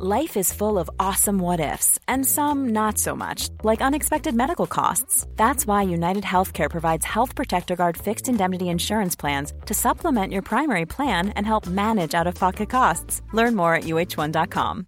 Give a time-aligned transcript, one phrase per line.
[0.00, 4.68] Life is full of awesome what ifs, and some not so much, like unexpected medical
[4.68, 5.26] costs.
[5.34, 10.42] That's why United Healthcare provides Health Protector Guard fixed indemnity insurance plans to supplement your
[10.42, 13.22] primary plan and help manage out of pocket costs.
[13.32, 14.86] Learn more at uh1.com.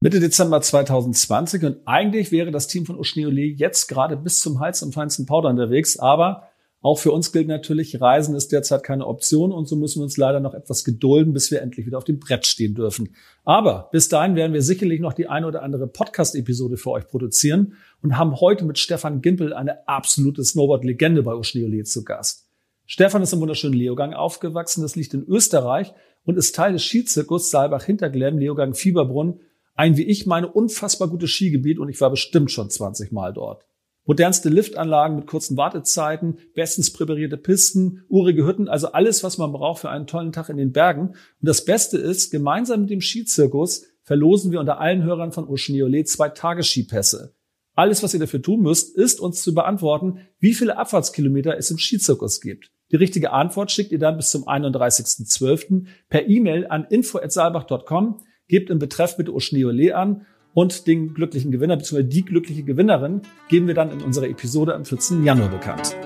[0.00, 4.82] Mitte Dezember 2020 und eigentlich wäre das Team von Uschnioli jetzt gerade bis zum Hals
[4.82, 6.51] im feinsten Powder unterwegs, aber
[6.82, 10.16] Auch für uns gilt natürlich, Reisen ist derzeit keine Option und so müssen wir uns
[10.16, 13.14] leider noch etwas gedulden, bis wir endlich wieder auf dem Brett stehen dürfen.
[13.44, 17.74] Aber bis dahin werden wir sicherlich noch die eine oder andere Podcast-Episode für euch produzieren
[18.02, 22.48] und haben heute mit Stefan Gimpel eine absolute Snowboard-Legende bei Oschneolet zu Gast.
[22.84, 27.50] Stefan ist im wunderschönen Leogang aufgewachsen, das liegt in Österreich und ist Teil des Skizirkus
[27.50, 29.38] Saalbach-Hinterglemm, Leogang Fieberbrunn,
[29.76, 33.64] ein wie ich meine unfassbar gutes Skigebiet und ich war bestimmt schon 20 Mal dort.
[34.04, 39.82] Modernste Liftanlagen mit kurzen Wartezeiten, bestens präparierte Pisten, urige Hütten, also alles, was man braucht
[39.82, 41.10] für einen tollen Tag in den Bergen.
[41.10, 46.08] Und das Beste ist, gemeinsam mit dem Skizirkus verlosen wir unter allen Hörern von Oceaniolet
[46.08, 47.34] zwei Tagesskipässe.
[47.74, 51.78] Alles, was ihr dafür tun müsst, ist uns zu beantworten, wie viele Abfahrtskilometer es im
[51.78, 52.70] Skizirkus gibt.
[52.90, 55.86] Die richtige Antwort schickt ihr dann bis zum 31.12.
[56.10, 62.02] per E-Mail an info.saalbach.com, gebt im Betreff bitte Oceaniolet an und den glücklichen Gewinner bzw.
[62.02, 65.24] die glückliche Gewinnerin geben wir dann in unserer Episode am 14.
[65.24, 65.96] Januar bekannt.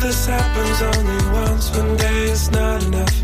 [0.00, 1.76] This happens only once?
[1.76, 3.22] One day is not enough.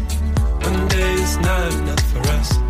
[0.62, 2.65] One day is not enough for us.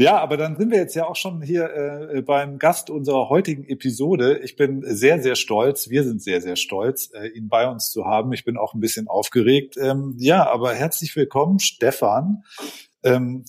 [0.00, 3.64] Ja, aber dann sind wir jetzt ja auch schon hier äh, beim Gast unserer heutigen
[3.64, 4.38] Episode.
[4.38, 5.90] Ich bin sehr, sehr stolz.
[5.90, 8.32] Wir sind sehr, sehr stolz, äh, ihn bei uns zu haben.
[8.32, 9.76] Ich bin auch ein bisschen aufgeregt.
[9.78, 12.44] Ähm, ja, aber herzlich willkommen, Stefan.
[13.02, 13.44] Ähm,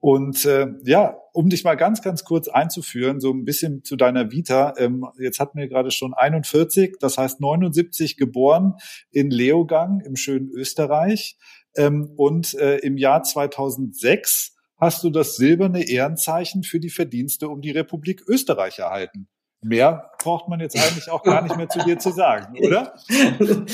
[0.00, 4.32] und äh, ja, um dich mal ganz, ganz kurz einzuführen, so ein bisschen zu deiner
[4.32, 4.74] Vita.
[4.78, 8.74] Ähm, jetzt hatten wir gerade schon 41, das heißt 79 geboren
[9.12, 11.38] in Leogang im schönen Österreich.
[11.76, 14.51] Ähm, und äh, im Jahr 2006
[14.82, 19.28] hast du das silberne Ehrenzeichen für die Verdienste um die Republik Österreich erhalten.
[19.62, 22.92] Mehr braucht man jetzt eigentlich auch gar nicht mehr zu dir zu sagen, oder?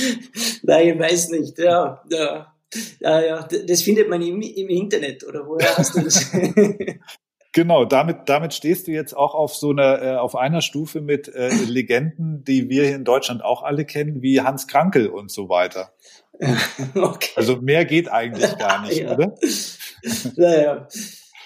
[0.63, 1.59] Nein, ich weiß nicht.
[1.59, 2.53] Ja, ja,
[3.01, 3.49] ja, ja.
[3.67, 6.31] das findet man im, im Internet, oder woher hast du das?
[7.55, 11.29] Genau, damit, damit stehst du jetzt auch auf so einer, äh, auf einer Stufe mit
[11.29, 15.49] äh, Legenden, die wir hier in Deutschland auch alle kennen, wie Hans Krankel und so
[15.49, 15.91] weiter.
[16.95, 17.31] okay.
[17.37, 19.15] Also mehr geht eigentlich gar nicht, ja.
[19.15, 19.35] oder?
[20.37, 20.89] naja.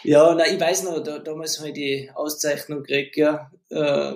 [0.05, 3.53] Ja, na, ich weiß noch, da, damals habe ich die Auszeichnung gekriegt, ja.
[3.71, 4.15] Äh,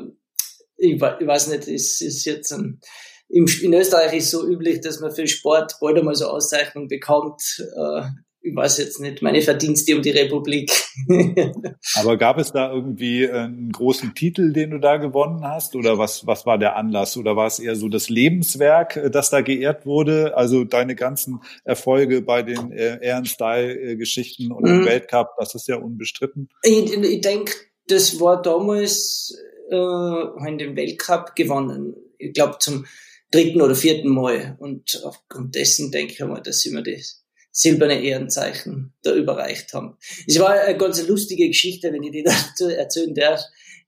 [0.76, 2.80] ich, ich, weiß nicht, es ist jetzt ein,
[3.28, 7.40] im, in Österreich ist so üblich, dass man für Sport bald einmal so Auszeichnung bekommt.
[7.76, 8.02] Äh,
[8.46, 10.70] ich weiß jetzt nicht, meine Verdienste um die Republik.
[11.96, 15.74] Aber gab es da irgendwie einen großen Titel, den du da gewonnen hast?
[15.74, 17.16] Oder was, was war der Anlass?
[17.16, 20.36] Oder war es eher so das Lebenswerk, äh, das da geehrt wurde?
[20.36, 24.86] Also deine ganzen Erfolge bei den äh, Ehrenstyle-Geschichten und im mhm.
[24.86, 26.48] Weltcup, das ist ja unbestritten.
[26.62, 27.52] Ich, ich denke,
[27.88, 29.36] das war damals
[29.70, 31.96] äh, in dem Weltcup gewonnen.
[32.18, 32.86] Ich glaube zum
[33.32, 34.56] dritten oder vierten Mal.
[34.60, 37.25] Und aufgrund dessen denke ich mal, dass ich mir das
[37.56, 39.96] silberne Ehrenzeichen da überreicht haben.
[40.26, 43.40] Es war eine ganz lustige Geschichte, wenn ich die dazu erzählen darf.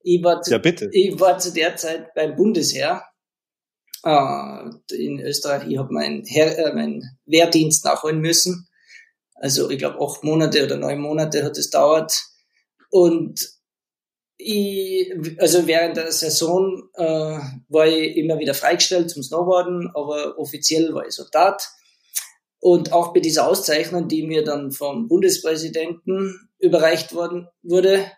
[0.02, 0.88] Ich war zu, ja, bitte.
[0.90, 3.04] Ich war zu der Zeit beim Bundesheer
[4.04, 5.68] äh, in Österreich.
[5.68, 8.68] Ich habe meinen äh, mein Wehrdienst nachholen müssen.
[9.34, 12.22] Also ich glaube acht Monate oder neun Monate hat es dauert.
[12.90, 13.50] Und
[14.38, 20.94] ich, also während der Saison äh, war ich immer wieder freigestellt zum Snowboarden, aber offiziell
[20.94, 21.68] war ich Soldat.
[22.60, 28.10] Und auch bei dieser Auszeichnung, die mir dann vom Bundespräsidenten überreicht worden wurde,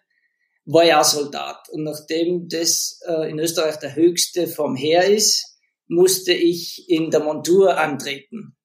[0.64, 1.68] war ich auch Soldat.
[1.70, 5.58] Und nachdem das äh, in Österreich der höchste vom Heer ist,
[5.88, 8.56] musste ich in der Montur antreten.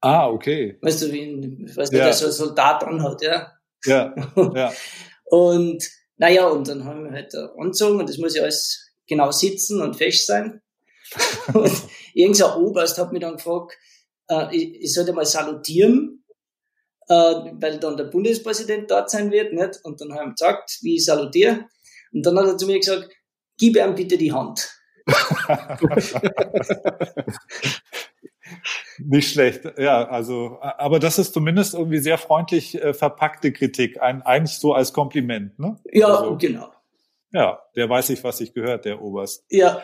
[0.00, 0.78] Ah, okay.
[0.82, 2.04] Weißt du, wie weißt du, ja.
[2.04, 3.52] der so ein Soldat anhat, ja?
[3.84, 4.14] Ja,
[4.54, 4.72] ja.
[5.24, 5.84] und
[6.16, 9.96] naja, und dann haben wir halt angezogen und das muss ja alles genau sitzen und
[9.96, 10.62] fest sein.
[11.54, 11.72] und
[12.14, 13.76] irgendein Oberst hat mich dann gefragt,
[14.28, 16.24] äh, ich, ich sollte mal salutieren,
[17.08, 19.80] äh, weil dann der Bundespräsident dort sein wird, nicht?
[19.82, 21.66] Und dann haben wir gesagt, wie ich salutiere.
[22.12, 23.08] Und dann hat er zu mir gesagt,
[23.58, 24.70] gib ihm bitte die Hand.
[28.98, 34.22] Nicht schlecht, ja, also, aber das ist zumindest irgendwie sehr freundlich äh, verpackte Kritik, ein,
[34.22, 35.76] eigentlich so als Kompliment, ne?
[35.92, 36.72] Ja, also, genau.
[37.32, 39.44] Ja, der weiß ich, was sich gehört, der Oberst.
[39.50, 39.82] Ja.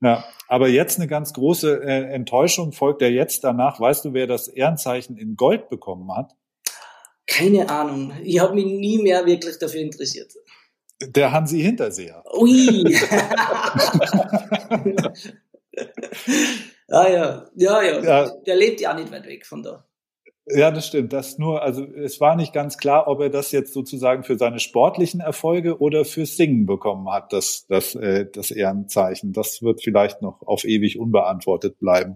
[0.00, 3.80] Ja, aber jetzt eine ganz große äh, Enttäuschung folgt ja jetzt danach.
[3.80, 6.32] Weißt du, wer das Ehrenzeichen in Gold bekommen hat?
[7.26, 8.12] Keine Ahnung.
[8.22, 10.32] Ich habe mich nie mehr wirklich dafür interessiert.
[11.02, 12.22] Der Hansi Hinterseher.
[12.38, 12.94] Ui.
[16.88, 18.30] ah ja, ja, ja, Ja.
[18.46, 19.86] Der lebt ja auch nicht weit weg von da.
[20.48, 21.12] Ja, das stimmt.
[21.12, 24.60] Das nur, also es war nicht ganz klar, ob er das jetzt sozusagen für seine
[24.60, 29.32] sportlichen Erfolge oder fürs Singen bekommen hat, das, das, äh, das Ehrenzeichen.
[29.32, 32.14] Das wird vielleicht noch auf ewig unbeantwortet bleiben.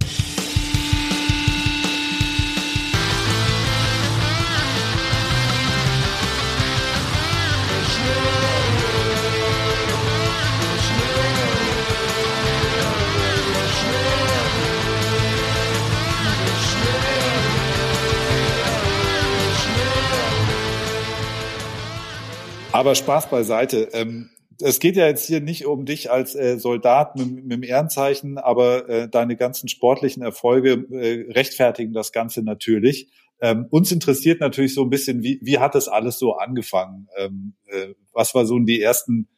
[22.80, 23.90] Aber Spaß beiseite.
[23.92, 27.62] Ähm, es geht ja jetzt hier nicht um dich als äh, Soldat mit, mit dem
[27.62, 33.10] Ehrenzeichen, aber äh, deine ganzen sportlichen Erfolge äh, rechtfertigen das Ganze natürlich.
[33.42, 37.06] Ähm, uns interessiert natürlich so ein bisschen, wie, wie hat das alles so angefangen?
[37.18, 39.28] Ähm, äh, was war so die ersten,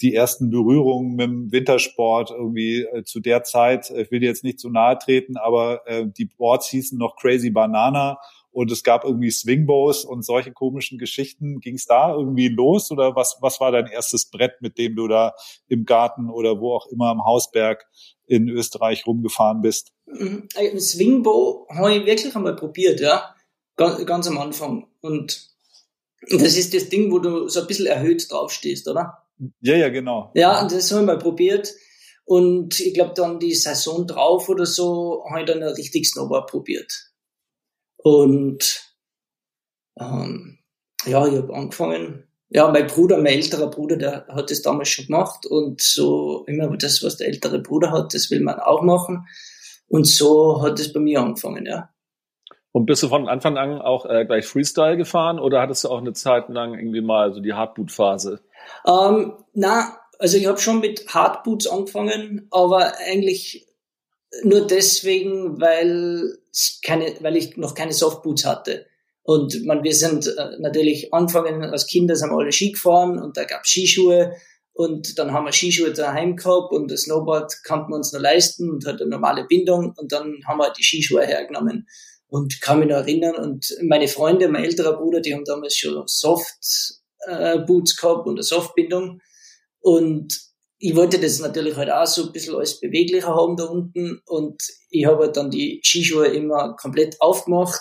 [0.00, 3.90] die ersten Berührungen mit dem Wintersport irgendwie äh, zu der Zeit?
[3.90, 7.50] Ich will dir jetzt nicht zu nahe treten, aber äh, die Boards hießen noch Crazy
[7.50, 8.20] Banana
[8.52, 11.60] und es gab irgendwie Swingbows und solche komischen Geschichten.
[11.60, 15.08] Ging es da irgendwie los oder was, was war dein erstes Brett, mit dem du
[15.08, 15.34] da
[15.68, 17.86] im Garten oder wo auch immer am Hausberg
[18.26, 19.92] in Österreich rumgefahren bist?
[20.06, 20.48] Mhm.
[20.54, 23.34] Ein Swingbow habe ich wirklich einmal probiert, ja.
[23.76, 24.86] Ganz, ganz am Anfang.
[25.00, 25.48] Und
[26.28, 29.24] das ist das Ding, wo du so ein bisschen erhöht draufstehst, oder?
[29.60, 30.30] Ja, ja, genau.
[30.34, 31.72] Ja, und das habe ich mal probiert.
[32.24, 37.11] Und ich glaube, dann die Saison drauf oder so, habe ich dann richtig Snowboard probiert.
[38.02, 38.94] Und
[39.98, 40.58] ähm,
[41.04, 42.28] ja, ich habe angefangen.
[42.54, 45.46] Ja, mein Bruder, mein älterer Bruder, der hat das damals schon gemacht.
[45.46, 49.26] Und so immer das, was der ältere Bruder hat, das will man auch machen.
[49.88, 51.88] Und so hat es bei mir angefangen, ja.
[52.72, 55.98] Und bist du von Anfang an auch äh, gleich Freestyle gefahren oder hattest du auch
[55.98, 58.40] eine Zeit lang irgendwie mal so die Hardboot-Phase?
[58.86, 63.66] Ähm, na, also ich habe schon mit Hardboots angefangen, aber eigentlich
[64.42, 66.38] nur deswegen, weil
[66.84, 68.86] keine, weil ich noch keine Softboots hatte.
[69.22, 73.36] Und man, wir sind äh, natürlich angefangen als Kinder sind wir alle Ski gefahren und
[73.36, 74.34] da gab Skischuhe.
[74.74, 78.70] Und dann haben wir Skischuhe daheim gehabt und das Snowboard konnten wir uns nur leisten
[78.70, 79.94] und hat eine normale Bindung.
[79.96, 81.86] Und dann haben wir die Skischuhe hergenommen.
[82.26, 86.02] Und kann mich noch erinnern und meine Freunde, mein älterer Bruder, die haben damals schon
[86.06, 86.56] Soft
[87.28, 89.20] äh, gehabt und eine Softbindung.
[89.80, 90.40] Und
[90.84, 94.60] ich wollte das natürlich halt auch so ein bisschen alles beweglicher haben da unten und
[94.90, 97.80] ich habe halt dann die Skischuhe immer komplett aufgemacht,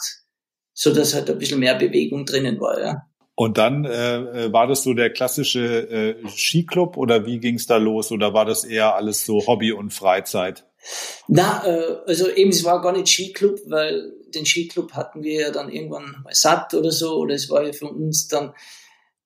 [0.74, 3.02] so dass halt ein bisschen mehr Bewegung drinnen war, ja.
[3.34, 7.78] Und dann äh, war das so der klassische äh, Skiclub oder wie ging es da
[7.78, 10.68] los oder war das eher alles so Hobby und Freizeit?
[11.28, 15.50] Na, äh, also eben es war gar nicht Skiclub, weil den Skiclub hatten wir ja
[15.50, 18.54] dann irgendwann mal satt oder so oder es war ja für uns dann,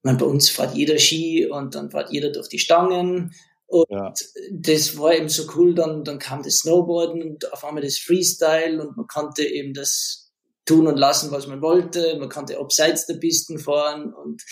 [0.02, 3.34] man bei uns fährt jeder Ski und dann fährt jeder durch die Stangen
[3.68, 4.14] und Ja.
[4.52, 8.82] das war eben so cool, dann, dann kam das Snowboarden und auf einmal das Freestyle
[8.82, 10.32] und man konnte eben das
[10.66, 12.18] tun und lassen, was man wollte.
[12.20, 14.44] Man konnte abseits der Pisten fahren und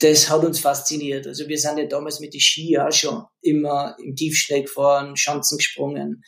[0.00, 1.26] das hat uns fasziniert.
[1.26, 5.58] Also wir sind ja damals mit den Ski auch schon immer im Tiefschnee gefahren, Schanzen
[5.58, 6.22] gesprungen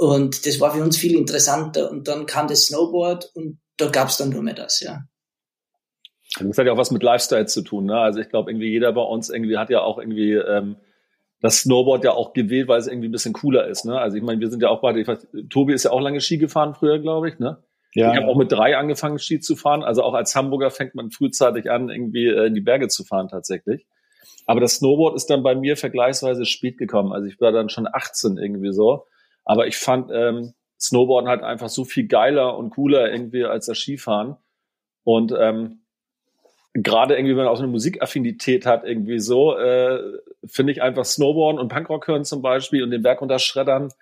[0.00, 1.90] und das war für uns viel interessanter.
[1.90, 5.02] Und dann kam das Snowboard und da gab's dann nur mehr das, ja.
[6.38, 7.84] Das hat ja auch was mit Lifestyle zu tun.
[7.84, 7.98] Ne?
[7.98, 10.76] Also ich glaube, irgendwie jeder bei uns irgendwie hat ja auch irgendwie ähm,
[11.40, 13.84] das Snowboard ja auch gewählt, weil es irgendwie ein bisschen cooler ist.
[13.84, 13.98] Ne?
[13.98, 16.20] Also ich meine, wir sind ja auch beide, ich weiß, Tobi ist ja auch lange
[16.20, 17.38] Ski gefahren früher, glaube ich.
[17.38, 17.62] Ne?
[18.12, 19.82] Ich habe auch mit drei angefangen, Ski zu fahren.
[19.82, 23.28] Also auch als Hamburger fängt man frühzeitig an, irgendwie äh, in die Berge zu fahren
[23.28, 23.86] tatsächlich.
[24.46, 27.12] Aber das Snowboard ist dann bei mir vergleichsweise spät gekommen.
[27.12, 29.06] Also ich war dann schon 18 irgendwie so.
[29.44, 33.78] Aber ich fand ähm, Snowboarden halt einfach so viel geiler und cooler irgendwie als das
[33.78, 34.36] Skifahren.
[35.02, 35.80] Und ähm,
[36.74, 39.98] gerade irgendwie, wenn man auch so eine Musikaffinität hat, irgendwie so, äh,
[40.44, 43.92] finde ich einfach Snowboarden und Punkrock hören zum Beispiel und den Berg runterschreddern,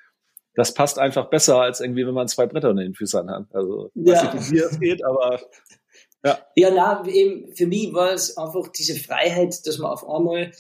[0.55, 3.47] das passt einfach besser, als irgendwie, wenn man zwei Bretter unter den Füßen hat.
[3.53, 4.35] Also, ich weiß Ja.
[4.35, 5.41] nicht, wie das geht, aber
[6.57, 10.51] Ja, na, eben, für mich war es einfach diese Freiheit, dass man auf einmal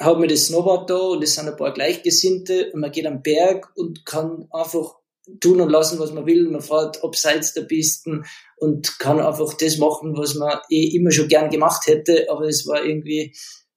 [0.00, 3.20] hat man das Snowboard da und es sind ein paar Gleichgesinnte und man geht am
[3.22, 4.94] Berg und kann einfach
[5.40, 6.48] tun und lassen, was man will.
[6.48, 8.24] Man fährt abseits der Pisten
[8.56, 12.66] und kann einfach das machen, was man eh immer schon gern gemacht hätte, aber es
[12.66, 13.34] war irgendwie,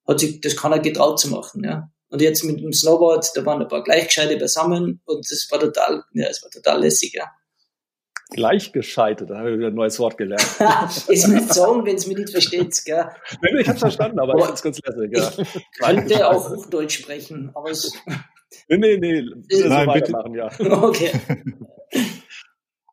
[0.08, 1.90] hat sich das keiner getraut zu machen, ja.
[2.10, 6.04] Und jetzt mit dem Snowboard, da waren ein paar Gleichgescheite beisammen und das war total,
[6.14, 7.32] ja, es war total lässig, ja.
[8.32, 10.46] gleichgeschaltet, da habe ich wieder ein neues Wort gelernt.
[11.08, 13.10] Jetzt nicht sagen, wenn es mich nicht versteht, gell.
[13.60, 14.98] ich habe verstanden, aber ich Aber finde es ganz
[15.38, 15.58] lässig.
[15.80, 15.94] Ja.
[15.94, 17.94] könnte auch Hochdeutsch sprechen, aber es,
[18.68, 19.24] Nee, nee, nee.
[19.50, 20.14] So Nein, bitte.
[20.34, 20.50] Ja.
[20.84, 21.12] Okay.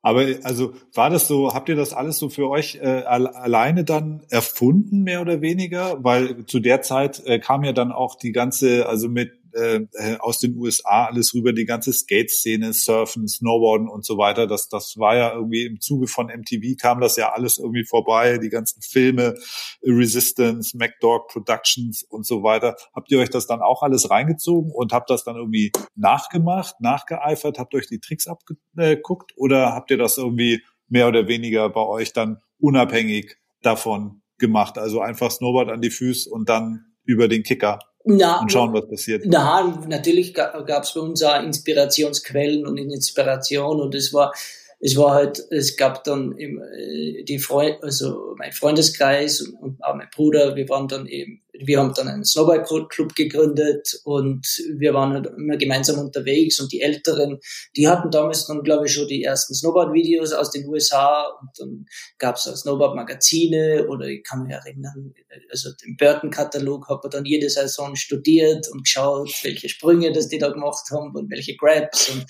[0.00, 4.22] Aber also war das so, habt ihr das alles so für euch äh, alleine dann
[4.30, 6.02] erfunden, mehr oder weniger?
[6.02, 10.16] Weil zu der Zeit äh, kam ja dann auch die ganze, also mit äh, äh,
[10.18, 14.46] aus den USA alles rüber, die ganze Skate-Szene, Surfen, Snowboarden und so weiter.
[14.46, 18.38] Das, das war ja irgendwie im Zuge von MTV kam das ja alles irgendwie vorbei,
[18.38, 19.34] die ganzen Filme,
[19.82, 22.76] Resistance, MacDog Productions und so weiter.
[22.94, 27.58] Habt ihr euch das dann auch alles reingezogen und habt das dann irgendwie nachgemacht, nachgeeifert,
[27.58, 32.12] habt euch die Tricks abgeguckt oder habt ihr das irgendwie mehr oder weniger bei euch
[32.12, 34.78] dann unabhängig davon gemacht?
[34.78, 38.88] Also einfach Snowboard an die Füße und dann über den Kicker na, und schauen, was
[38.88, 39.24] passiert.
[39.26, 44.32] Na, natürlich gab es bei uns auch Inspirationsquellen und Inspiration und es war
[44.80, 49.84] es war halt, es gab dann eben äh, die Freund, also mein Freundeskreis und, und
[49.84, 54.46] auch mein Bruder, wir waren dann eben, wir haben dann einen Snowboard-Club gegründet und
[54.76, 57.38] wir waren halt immer gemeinsam unterwegs und die Älteren,
[57.76, 61.86] die hatten damals dann, glaube ich, schon die ersten Snowboard-Videos aus den USA und dann
[62.18, 65.14] gab es auch Snowboard-Magazine oder ich kann mich erinnern,
[65.50, 70.38] also den Burton-Katalog habe ich dann jede Saison studiert und geschaut, welche Sprünge das die
[70.38, 72.24] da gemacht haben und welche Grabs und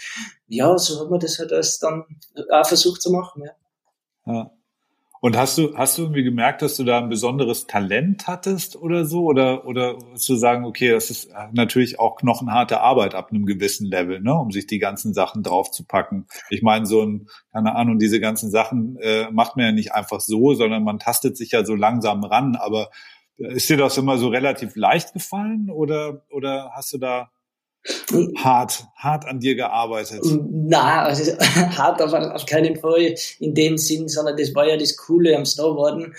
[0.47, 2.05] ja, so hat man das halt erst dann
[2.51, 4.33] auch versucht zu machen, ja.
[4.33, 4.58] ja.
[5.21, 9.05] Und hast du, hast du irgendwie gemerkt, dass du da ein besonderes Talent hattest oder
[9.05, 9.25] so?
[9.25, 14.21] Oder, oder zu sagen, okay, das ist natürlich auch knochenharte Arbeit ab einem gewissen Level,
[14.21, 16.27] ne, um sich die ganzen Sachen draufzupacken.
[16.51, 20.21] Ich meine, so ein, keine Ahnung, diese ganzen Sachen äh, macht man ja nicht einfach
[20.21, 22.57] so, sondern man tastet sich ja so langsam ran.
[22.57, 22.91] Aber
[23.39, 27.31] ist dir das immer so relativ leicht gefallen oder, oder hast du da
[28.37, 30.21] hart, hart an dir gearbeitet?
[30.51, 34.97] Na, also hart auf, auf keinen Fall in dem Sinn, sondern das war ja das
[34.97, 36.15] Coole am Snowboarden.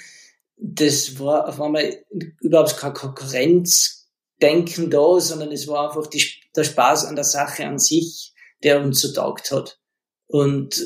[0.58, 2.04] Das war auf einmal
[2.42, 6.24] überhaupt kein Konkurrenzdenken da, sondern es war einfach die,
[6.56, 8.34] der Spaß an der Sache an sich,
[8.64, 9.80] der uns so taugt hat.
[10.28, 10.82] Und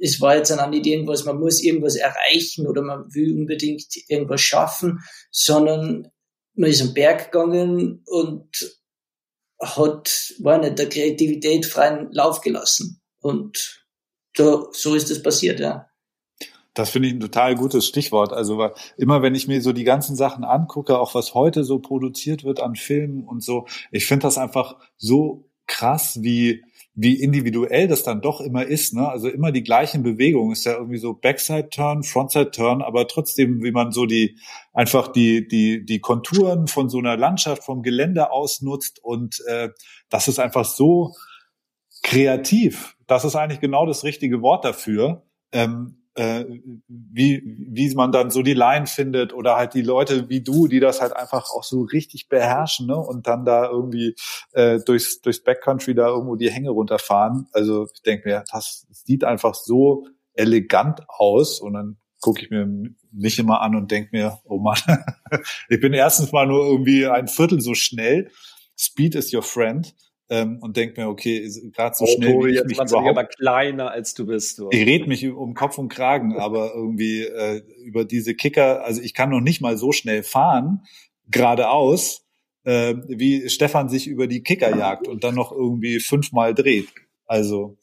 [0.00, 4.40] es war jetzt auch nicht irgendwas, man muss irgendwas erreichen oder man will unbedingt irgendwas
[4.40, 6.08] schaffen, sondern
[6.54, 8.78] man ist am Berg gegangen und
[9.60, 13.00] hat, war nicht der Kreativität freien Lauf gelassen.
[13.20, 13.86] Und
[14.34, 15.88] da, so ist es passiert, ja.
[16.74, 18.34] Das finde ich ein total gutes Stichwort.
[18.34, 21.78] Also weil immer wenn ich mir so die ganzen Sachen angucke, auch was heute so
[21.78, 26.62] produziert wird an Filmen und so, ich finde das einfach so krass, wie
[26.98, 28.94] wie individuell das dann doch immer ist.
[28.94, 29.06] Ne?
[29.06, 30.52] Also immer die gleichen Bewegungen.
[30.52, 34.38] Ist ja irgendwie so Backside-Turn, Frontside-Turn, aber trotzdem, wie man so die
[34.72, 39.68] einfach die die die Konturen von so einer Landschaft vom Gelände ausnutzt und äh,
[40.08, 41.12] das ist einfach so
[42.02, 42.96] kreativ.
[43.06, 45.26] Das ist eigentlich genau das richtige Wort dafür.
[45.52, 46.46] Ähm, äh,
[46.88, 50.80] wie, wie man dann so die Line findet oder halt die Leute wie du, die
[50.80, 52.96] das halt einfach auch so richtig beherrschen ne?
[52.96, 54.14] und dann da irgendwie
[54.52, 57.48] äh, durchs, durchs Backcountry da irgendwo die Hänge runterfahren.
[57.52, 62.66] Also ich denke mir, das sieht einfach so elegant aus und dann gucke ich mir
[63.12, 64.78] nicht immer an und denke mir, oh Mann,
[65.68, 68.30] ich bin erstens mal nur irgendwie ein Viertel so schnell.
[68.78, 69.94] Speed is your friend
[70.28, 73.24] ähm, und denke mir, okay, gerade so oh, schnell Tobi, wie ich mich überhaupt, aber
[73.24, 74.58] kleiner als du bist.
[74.58, 74.68] Du.
[74.70, 79.14] Ich red mich um Kopf und Kragen, aber irgendwie äh, über diese Kicker, also ich
[79.14, 80.82] kann noch nicht mal so schnell fahren,
[81.28, 82.24] geradeaus,
[82.64, 86.88] äh, wie Stefan sich über die Kicker jagt und dann noch irgendwie fünfmal dreht.
[87.26, 87.76] Also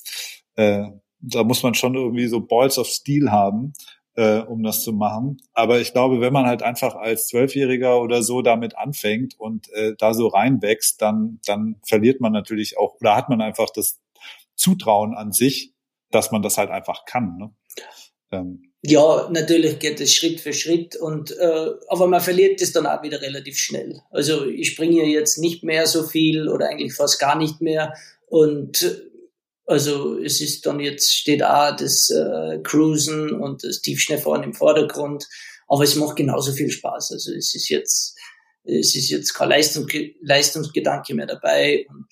[0.56, 0.84] äh,
[1.20, 3.74] da muss man schon irgendwie so Balls of Steel haben
[4.16, 5.42] äh, um das zu machen.
[5.54, 9.94] Aber ich glaube, wenn man halt einfach als Zwölfjähriger oder so damit anfängt und äh,
[9.98, 14.00] da so reinwächst, dann, dann verliert man natürlich auch oder hat man einfach das
[14.56, 15.74] Zutrauen an sich,
[16.12, 17.38] dass man das halt einfach kann.
[17.38, 17.54] Ne?
[18.32, 18.74] Ähm.
[18.86, 23.02] Ja, natürlich geht es Schritt für Schritt und äh, aber man verliert es dann auch
[23.02, 24.02] wieder relativ schnell.
[24.12, 27.94] Also ich springe jetzt nicht mehr so viel oder eigentlich fast gar nicht mehr
[28.28, 28.84] und
[29.66, 35.26] also es ist dann jetzt steht auch das äh, Cruisen und das Tiefschnellfahren im Vordergrund,
[35.68, 37.12] aber es macht genauso viel Spaß.
[37.12, 38.18] Also es ist jetzt
[38.66, 39.88] es ist jetzt kein Leistung,
[40.22, 42.08] Leistungsgedanke mehr dabei und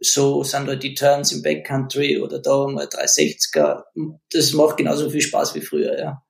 [0.00, 3.82] so sind halt die Turns im Backcountry oder da mal 360er.
[4.30, 6.22] Das macht genauso viel Spaß wie früher, ja.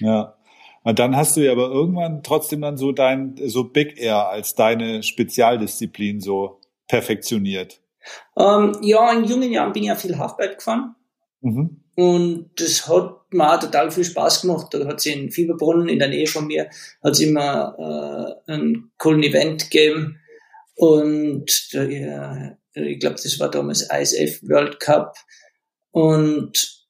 [0.00, 0.36] Ja.
[0.82, 4.54] Und dann hast du ja aber irgendwann trotzdem dann so dein, so Big Air als
[4.54, 7.80] deine Spezialdisziplin so perfektioniert.
[8.36, 10.94] Ähm, ja, in jungen Jahren bin ich ja viel Halfpipe gefahren.
[11.40, 11.82] Mhm.
[11.96, 14.66] Und das hat mir auch total viel Spaß gemacht.
[14.70, 16.68] Da hat es in Fieberbrunnen in der Nähe von mir,
[17.02, 20.20] hat es immer äh, einen coolen Event gegeben.
[20.74, 25.16] Und äh, ich glaube, das war damals ISF World Cup.
[25.90, 26.86] Und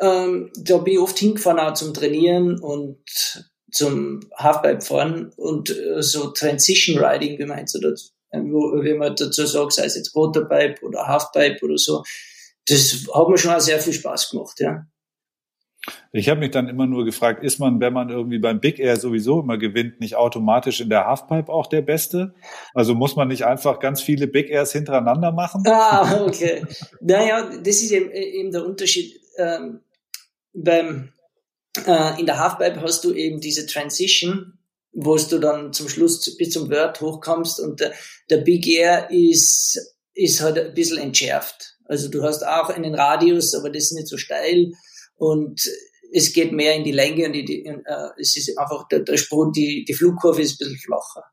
[0.00, 2.98] ähm, da bin ich oft hingefahren auch zum Trainieren und
[3.70, 8.15] zum Halfpipe fahren und äh, so Transition Riding, wie meinst du das?
[8.15, 12.02] äh, wo, wie man dazu sagt, sei es jetzt Quarterpipe oder Halfpipe oder so.
[12.66, 14.86] Das hat mir schon auch sehr viel Spaß gemacht, ja.
[16.12, 18.96] Ich habe mich dann immer nur gefragt, ist man, wenn man irgendwie beim Big Air
[18.96, 22.34] sowieso immer gewinnt, nicht automatisch in der Halfpipe auch der Beste?
[22.74, 25.62] Also muss man nicht einfach ganz viele Big Airs hintereinander machen?
[25.66, 26.64] Ah, okay.
[27.00, 29.20] naja, das ist eben, eben der Unterschied.
[29.38, 29.80] Ähm,
[30.52, 31.12] beim,
[31.86, 34.55] äh, in der Halfpipe hast du eben diese Transition,
[34.96, 37.92] wo du dann zum Schluss bis zum Word hochkommst und der,
[38.30, 39.78] der Big Air ist,
[40.14, 41.76] ist halt ein bisschen entschärft.
[41.84, 44.72] Also du hast auch einen Radius, aber das ist nicht so steil
[45.16, 45.60] und
[46.12, 49.18] es geht mehr in die Länge und die, die, äh, es ist einfach der, der
[49.18, 51.24] Sprung, die, die Flugkurve ist ein bisschen flacher.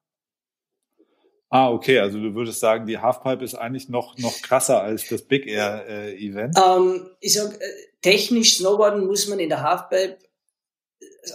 [1.50, 2.00] Ah, okay.
[2.00, 5.86] Also du würdest sagen, die Halfpipe ist eigentlich noch, noch krasser als das Big Air
[5.88, 6.58] äh, Event?
[6.58, 7.66] Ähm, ich sag, äh,
[8.02, 10.18] technisch Snowboarden muss man in der Halfpipe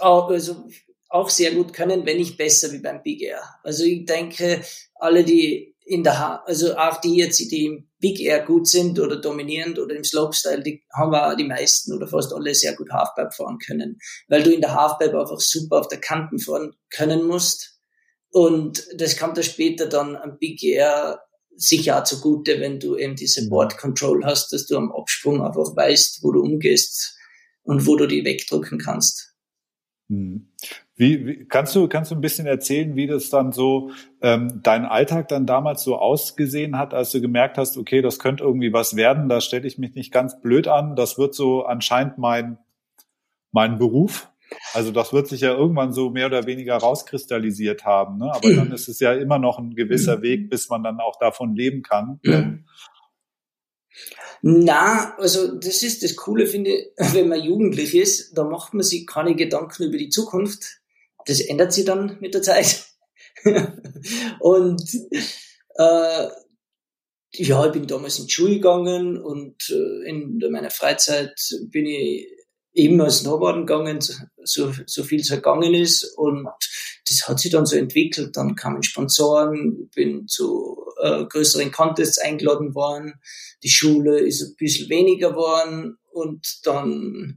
[0.01, 0.67] auch, also
[1.09, 3.43] auch sehr gut können, wenn nicht besser wie beim Big Air.
[3.63, 4.63] Also ich denke,
[4.95, 9.01] alle, die in der, ha also auch die jetzt, die im Big Air gut sind
[9.01, 12.91] oder dominierend oder im Slopestyle, die haben wir die meisten oder fast alle sehr gut
[12.91, 13.99] Halfpipe fahren können,
[14.29, 17.81] weil du in der Halfpipe einfach super auf der Kanten fahren können musst.
[18.31, 21.23] Und das kommt da später dann am Big Air
[21.57, 23.49] sicher auch zugute, wenn du eben diese.
[23.49, 27.17] Board Control hast, dass du am Absprung einfach weißt, wo du umgehst
[27.63, 29.35] und wo du die wegdrücken kannst.
[30.09, 30.53] Mhm.
[30.99, 34.85] Wie, wie, kannst du kannst du ein bisschen erzählen, wie das dann so ähm, dein
[34.85, 38.97] Alltag dann damals so ausgesehen hat, als du gemerkt hast, okay, das könnte irgendwie was
[38.97, 42.59] werden, da stelle ich mich nicht ganz blöd an, das wird so anscheinend mein
[43.53, 44.29] mein Beruf.
[44.73, 48.33] Also das wird sich ja irgendwann so mehr oder weniger rauskristallisiert haben, ne?
[48.35, 51.55] aber dann ist es ja immer noch ein gewisser Weg, bis man dann auch davon
[51.55, 52.19] leben kann.
[54.41, 58.83] Na, also das ist das Coole, finde ich, wenn man jugendlich ist, da macht man
[58.83, 60.81] sich keine Gedanken über die Zukunft,
[61.27, 62.87] das ändert sich dann mit der Zeit.
[64.41, 64.83] und
[65.77, 66.29] äh,
[67.33, 71.39] ja, ich bin damals in die Schule gegangen und äh, in meiner Freizeit
[71.71, 72.27] bin ich
[72.73, 73.99] immer Snowboarden gegangen,
[74.45, 76.05] so, so viel es gegangen ist.
[76.17, 76.49] Und
[77.07, 78.37] das hat sich dann so entwickelt.
[78.37, 83.15] Dann kamen Sponsoren, bin zu äh, größeren Contests eingeladen worden.
[83.63, 85.99] Die Schule ist ein bisschen weniger geworden.
[86.13, 87.37] Und dann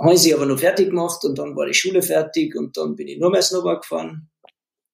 [0.00, 2.94] habe ich sie aber noch fertig gemacht und dann war die Schule fertig und dann
[2.94, 4.30] bin ich nur mehr Snowboard gefahren.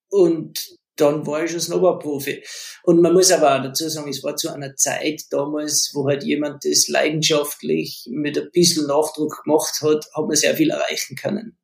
[0.09, 0.65] Und
[0.97, 2.45] dann war ich schon Snowboard-Profi.
[2.85, 6.23] Und man muss aber auch dazu sagen, es war zu einer Zeit damals, wo halt
[6.23, 11.59] jemand das leidenschaftlich mit ein bisschen Nachdruck gemacht hat, hat man sehr viel erreichen können.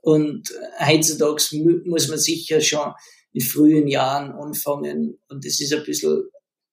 [0.00, 2.92] Und heutzutage muss man sicher schon
[3.32, 5.20] in frühen Jahren anfangen.
[5.28, 6.30] Und das ist ein bisschen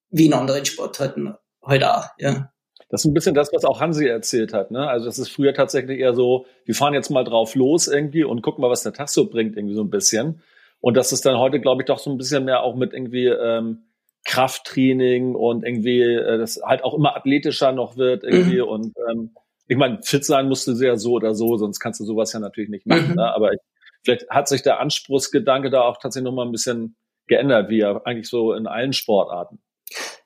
[0.09, 2.52] wie in anderen Sportarten halt auch, ja.
[2.89, 4.71] Das ist ein bisschen das, was auch Hansi erzählt hat.
[4.71, 4.87] Ne?
[4.87, 8.41] Also das ist früher tatsächlich eher so, wir fahren jetzt mal drauf los irgendwie und
[8.41, 10.41] gucken mal, was der Tag so bringt, irgendwie so ein bisschen.
[10.79, 13.27] Und das ist dann heute, glaube ich, doch so ein bisschen mehr auch mit irgendwie
[13.27, 13.83] ähm,
[14.25, 18.61] Krafttraining und irgendwie, äh, das halt auch immer athletischer noch wird irgendwie.
[18.61, 18.67] Mhm.
[18.67, 19.35] Und ähm,
[19.67, 22.39] ich meine, fit sein musst du sehr so oder so, sonst kannst du sowas ja
[22.39, 23.09] natürlich nicht machen.
[23.09, 23.15] Mhm.
[23.15, 23.33] Ne?
[23.33, 23.59] Aber ich,
[24.03, 26.95] vielleicht hat sich der Anspruchsgedanke da auch tatsächlich noch mal ein bisschen
[27.27, 29.59] geändert, wie ja eigentlich so in allen Sportarten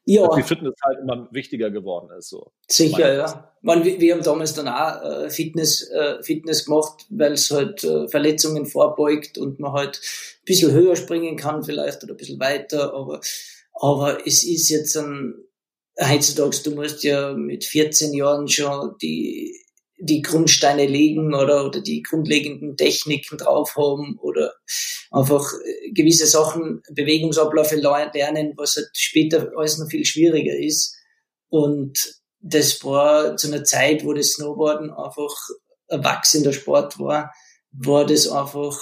[0.07, 0.27] ja.
[0.27, 2.29] dass die Fitness halt immer wichtiger geworden ist.
[2.29, 2.51] So.
[2.67, 3.53] Sicher, ja.
[3.61, 8.07] Man, wir, haben damals dann auch äh, Fitness, äh, Fitness gemacht, weil es halt äh,
[8.07, 12.93] Verletzungen vorbeugt und man halt ein bisschen höher springen kann vielleicht oder ein bisschen weiter,
[12.93, 13.19] aber,
[13.73, 15.35] aber es ist jetzt ein,
[15.99, 19.59] heutzutage, du musst ja mit 14 Jahren schon die
[19.99, 24.53] die Grundsteine legen oder, oder die grundlegenden Techniken drauf haben oder
[25.11, 30.95] einfach äh, gewisse Sachen, Bewegungsabläufe lernen, was halt später alles noch viel schwieriger ist.
[31.49, 35.35] Und das war zu einer Zeit, wo das Snowboarden einfach
[35.89, 37.33] ein wachsender Sport war,
[37.71, 38.79] war das einfach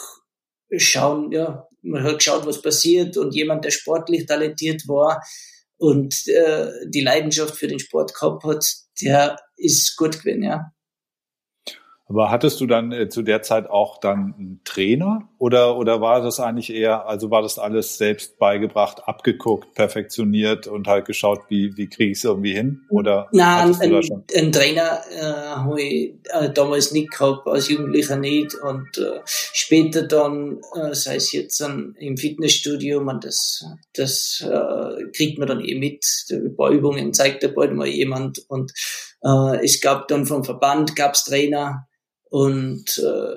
[0.78, 5.21] schauen, ja, man hat geschaut, was passiert und jemand, der sportlich talentiert war
[5.78, 8.65] und äh, die Leidenschaft für den Sport gehabt hat,
[9.01, 10.71] der ist gut gewesen, ja.
[12.08, 16.22] Aber hattest du dann äh, zu der Zeit auch dann einen Trainer oder, oder war
[16.22, 21.76] das eigentlich eher, also war das alles selbst beigebracht, abgeguckt, perfektioniert und halt geschaut, wie,
[21.78, 22.82] wie kriege ich es irgendwie hin?
[22.89, 24.02] Oder Nein, ein,
[24.36, 28.54] ein, Trainer äh, habe ich äh, damals nicht gehabt, als Jugendlicher nicht.
[28.54, 33.65] Und äh, später dann, äh, sei es jetzt dann im Fitnessstudio, man das,
[33.96, 36.06] das äh, kriegt man dann eh mit.
[36.30, 38.46] Ein paar Übungen zeigt da bald mal jemand.
[38.48, 38.74] Und
[39.24, 41.88] äh, es gab dann vom Verband gab's Trainer
[42.36, 43.36] und äh,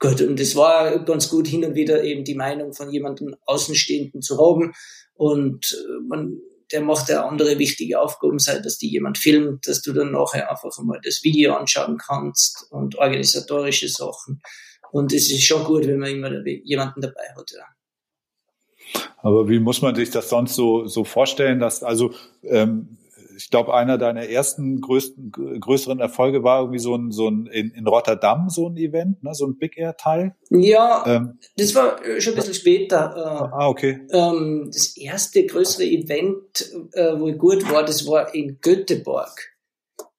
[0.00, 4.20] Gott, und es war ganz gut hin und wieder eben die Meinung von jemandem Außenstehenden
[4.20, 4.72] zu haben.
[5.14, 6.40] Und äh, man,
[6.72, 10.50] der macht ja andere wichtige Aufgaben, sei dass die jemand filmt, dass du dann nachher
[10.50, 14.42] einfach mal das Video anschauen kannst und organisatorische Sachen.
[14.90, 19.02] Und es ist schon gut, wenn man immer jemanden dabei hat, ja.
[19.18, 22.98] Aber wie muss man sich das sonst so, so vorstellen, dass, also, ähm,
[23.40, 27.70] ich glaube, einer deiner ersten größten, größeren Erfolge war irgendwie so ein, so ein in,
[27.70, 30.36] in Rotterdam so ein Event, ne, so ein Big Air Teil.
[30.50, 33.14] Ja, ähm, das war schon ein bisschen später.
[33.16, 34.00] Äh, ah, okay.
[34.10, 39.56] Ähm, das erste größere Event, äh, wo ich gut war, das war in Göteborg.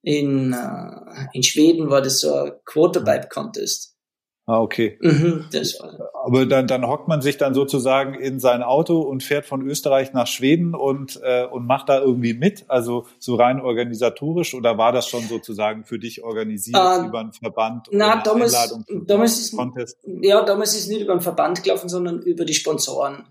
[0.01, 3.90] In, äh, in Schweden war das so ein Quarterpipe Contest.
[4.52, 4.98] Ah, okay.
[5.00, 5.46] Mhm.
[6.26, 10.12] Aber dann, dann hockt man sich dann sozusagen in sein Auto und fährt von Österreich
[10.12, 14.92] nach Schweden und, äh, und macht da irgendwie mit, also so rein organisatorisch oder war
[14.92, 19.56] das schon sozusagen für dich organisiert äh, über einen Verband oder na, damals, damals ist,
[19.56, 19.98] Contest?
[20.04, 23.24] Ja, damals ist es nicht über einen Verband gelaufen, sondern über die Sponsoren.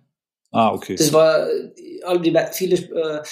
[0.52, 0.94] Ah, okay.
[0.94, 3.22] Das war die, viele äh,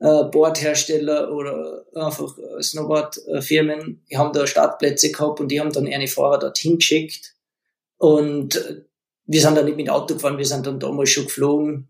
[0.00, 5.86] äh, Boardhersteller oder einfach äh, Snowboardfirmen, die haben da Startplätze gehabt und die haben dann
[5.86, 7.35] eine Fahrer dorthin geschickt.
[7.98, 8.84] Und
[9.26, 11.88] wir sind dann nicht mit Auto gefahren, wir sind dann damals schon geflogen.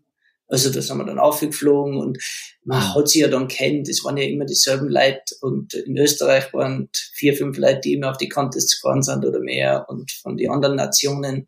[0.49, 2.17] Also da sind wir dann aufgeflogen und
[2.63, 6.53] man hat sie ja dann kennt, es waren ja immer dieselben Leute und in Österreich
[6.53, 10.37] waren vier, fünf Leute, die immer auf die Contests gefahren sind oder mehr und von
[10.37, 11.47] den anderen Nationen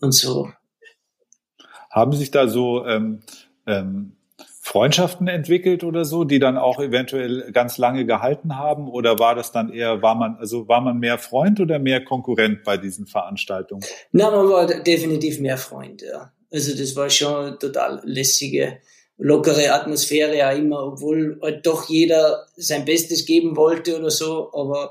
[0.00, 0.50] und so.
[1.90, 3.20] Haben sich da so ähm,
[3.66, 4.12] ähm,
[4.68, 8.86] Freundschaften entwickelt oder so, die dann auch eventuell ganz lange gehalten haben?
[8.86, 12.64] Oder war das dann eher, war man, also war man mehr Freund oder mehr Konkurrent
[12.64, 13.82] bei diesen Veranstaltungen?
[14.12, 16.34] Na, man war definitiv mehr Freund, ja.
[16.52, 18.78] Also das war schon total lässige,
[19.16, 24.52] lockere Atmosphäre ja immer, obwohl halt doch jeder sein Bestes geben wollte oder so.
[24.52, 24.90] Aber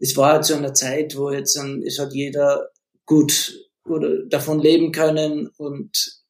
[0.00, 2.70] es war halt so eine Zeit, wo jetzt dann, es hat jeder
[3.06, 6.22] gut oder davon leben können und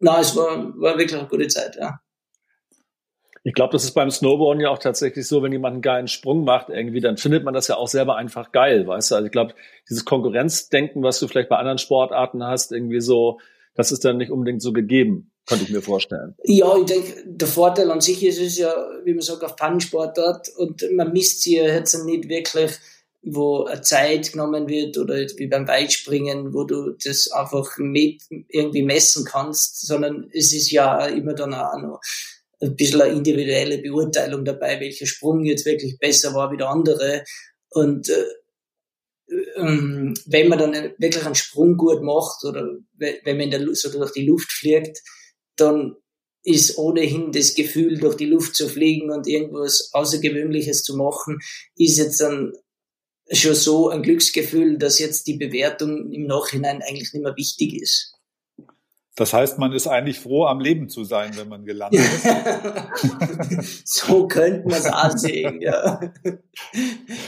[0.00, 1.98] na, es war, war wirklich eine gute Zeit, ja.
[3.48, 6.44] Ich glaube, das ist beim Snowboarden ja auch tatsächlich so, wenn jemand einen geilen Sprung
[6.44, 9.14] macht, irgendwie, dann findet man das ja auch selber einfach geil, weißt du?
[9.14, 9.54] Also ich glaube,
[9.88, 13.40] dieses Konkurrenzdenken, was du vielleicht bei anderen Sportarten hast, irgendwie so,
[13.74, 16.34] das ist dann nicht unbedingt so gegeben, könnte ich mir vorstellen.
[16.44, 18.70] Ja, ich denke, der Vorteil an sich ist es ja,
[19.04, 22.72] wie man sagt, auf Pannensportart und man misst sie jetzt nicht wirklich,
[23.22, 28.82] wo eine Zeit genommen wird oder wie beim Weitspringen, wo du das einfach mit irgendwie
[28.82, 32.00] messen kannst, sondern es ist ja immer dann auch noch
[32.60, 37.24] ein bisschen eine individuelle Beurteilung dabei, welcher Sprung jetzt wirklich besser war wie der andere.
[37.70, 38.24] Und äh,
[39.56, 42.66] ähm, wenn man dann wirklich einen Sprung gut macht oder
[42.96, 44.98] wenn man in der, so durch die Luft fliegt,
[45.56, 45.96] dann
[46.42, 51.38] ist ohnehin das Gefühl, durch die Luft zu fliegen und irgendwas Außergewöhnliches zu machen,
[51.76, 52.52] ist jetzt dann
[53.30, 58.17] schon so ein Glücksgefühl, dass jetzt die Bewertung im Nachhinein eigentlich nicht mehr wichtig ist.
[59.18, 63.84] Das heißt, man ist eigentlich froh, am Leben zu sein, wenn man gelandet ist.
[63.84, 65.98] so könnte man es auch sehen, ja.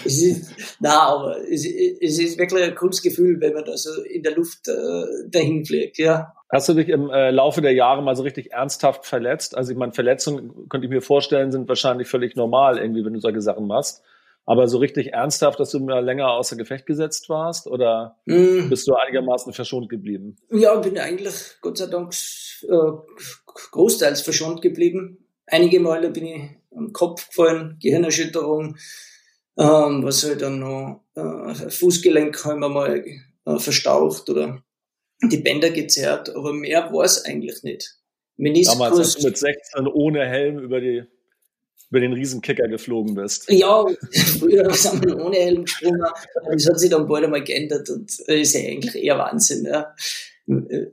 [0.05, 4.03] Es ist, na, aber es, es, ist wirklich ein cooles Gefühl, wenn man da so
[4.03, 6.33] in der Luft äh, dahin fliegt, ja.
[6.49, 9.57] Hast du dich im äh, Laufe der Jahre mal so richtig ernsthaft verletzt?
[9.57, 13.21] Also ich meine, Verletzungen, könnte ich mir vorstellen, sind wahrscheinlich völlig normal irgendwie, wenn du
[13.21, 14.05] solche Sachen machst.
[14.51, 18.69] Aber so richtig ernsthaft, dass du mal länger außer Gefecht gesetzt warst oder mm.
[18.69, 20.39] bist du einigermaßen verschont geblieben?
[20.51, 22.13] Ja, bin eigentlich Gott sei Dank
[22.63, 22.91] äh,
[23.71, 25.25] großteils verschont geblieben.
[25.47, 26.43] Einige Male bin ich
[26.75, 28.77] am Kopf gefallen, Gehirnerschütterung,
[29.57, 33.05] ähm, was halt dann noch äh, Fußgelenk haben wir mal
[33.45, 34.65] äh, verstaucht oder
[35.23, 37.95] die Bänder gezerrt, aber mehr war es eigentlich nicht.
[38.37, 41.05] Meniskus, Damals, als du mit 16 ohne Helm über die
[41.91, 43.51] über den Riesenkicker geflogen bist.
[43.51, 43.85] Ja,
[44.39, 46.01] früher sind wir ohne Helm gesprungen.
[46.53, 49.65] Das hat sich dann bald einmal geändert und ist ja eigentlich eher Wahnsinn.
[49.65, 49.95] Ja,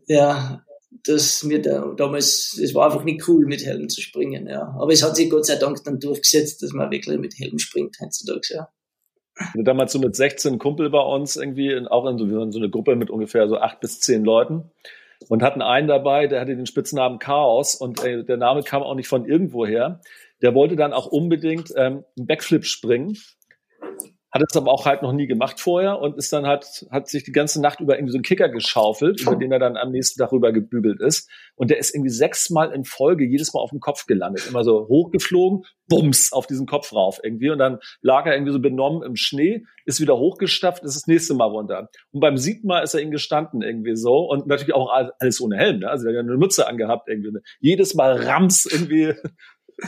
[0.07, 0.63] ja
[1.03, 4.47] das mir da, damals, es war einfach nicht cool, mit Helm zu springen.
[4.47, 7.59] Ja, aber es hat sich Gott sei Dank dann durchgesetzt, dass man wirklich mit Helm
[7.59, 8.55] springt heutzutage.
[8.55, 8.69] Ja.
[9.55, 12.71] Damals so mit 16 Kumpel bei uns irgendwie, in, auch in so, in so eine
[12.71, 14.71] Gruppe mit ungefähr so acht bis zehn Leuten
[15.29, 18.95] und hatten einen dabei, der hatte den Spitznamen Chaos und äh, der Name kam auch
[18.95, 20.01] nicht von irgendwoher.
[20.41, 23.17] Der wollte dann auch unbedingt ähm, einen Backflip springen,
[24.31, 27.23] hat es aber auch halt noch nie gemacht vorher und ist dann halt, hat sich
[27.23, 30.19] die ganze Nacht über irgendwie so einen Kicker geschaufelt, über den er dann am nächsten
[30.19, 31.29] Tag rüber gebügelt ist.
[31.55, 34.45] Und der ist irgendwie sechsmal in Folge jedes Mal auf dem Kopf gelandet.
[34.47, 37.49] Immer so hochgeflogen, bums, auf diesen Kopf rauf irgendwie.
[37.49, 41.33] Und dann lag er irgendwie so benommen im Schnee, ist wieder hochgestafft, ist das nächste
[41.33, 41.89] Mal runter.
[42.11, 44.29] Und beim siebten Mal ist er ihn gestanden irgendwie so.
[44.29, 45.89] Und natürlich auch alles ohne Helm, ne?
[45.89, 47.39] Also er hat eine Mütze angehabt irgendwie.
[47.59, 49.13] Jedes Mal Rams irgendwie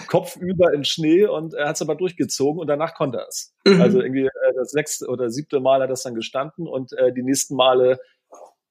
[0.08, 3.54] Kopf über im Schnee und er hat es aber durchgezogen und danach konnte er es.
[3.66, 3.82] Mhm.
[3.82, 7.12] Also irgendwie äh, das sechste oder siebte Mal hat er das dann gestanden und äh,
[7.12, 8.00] die nächsten Male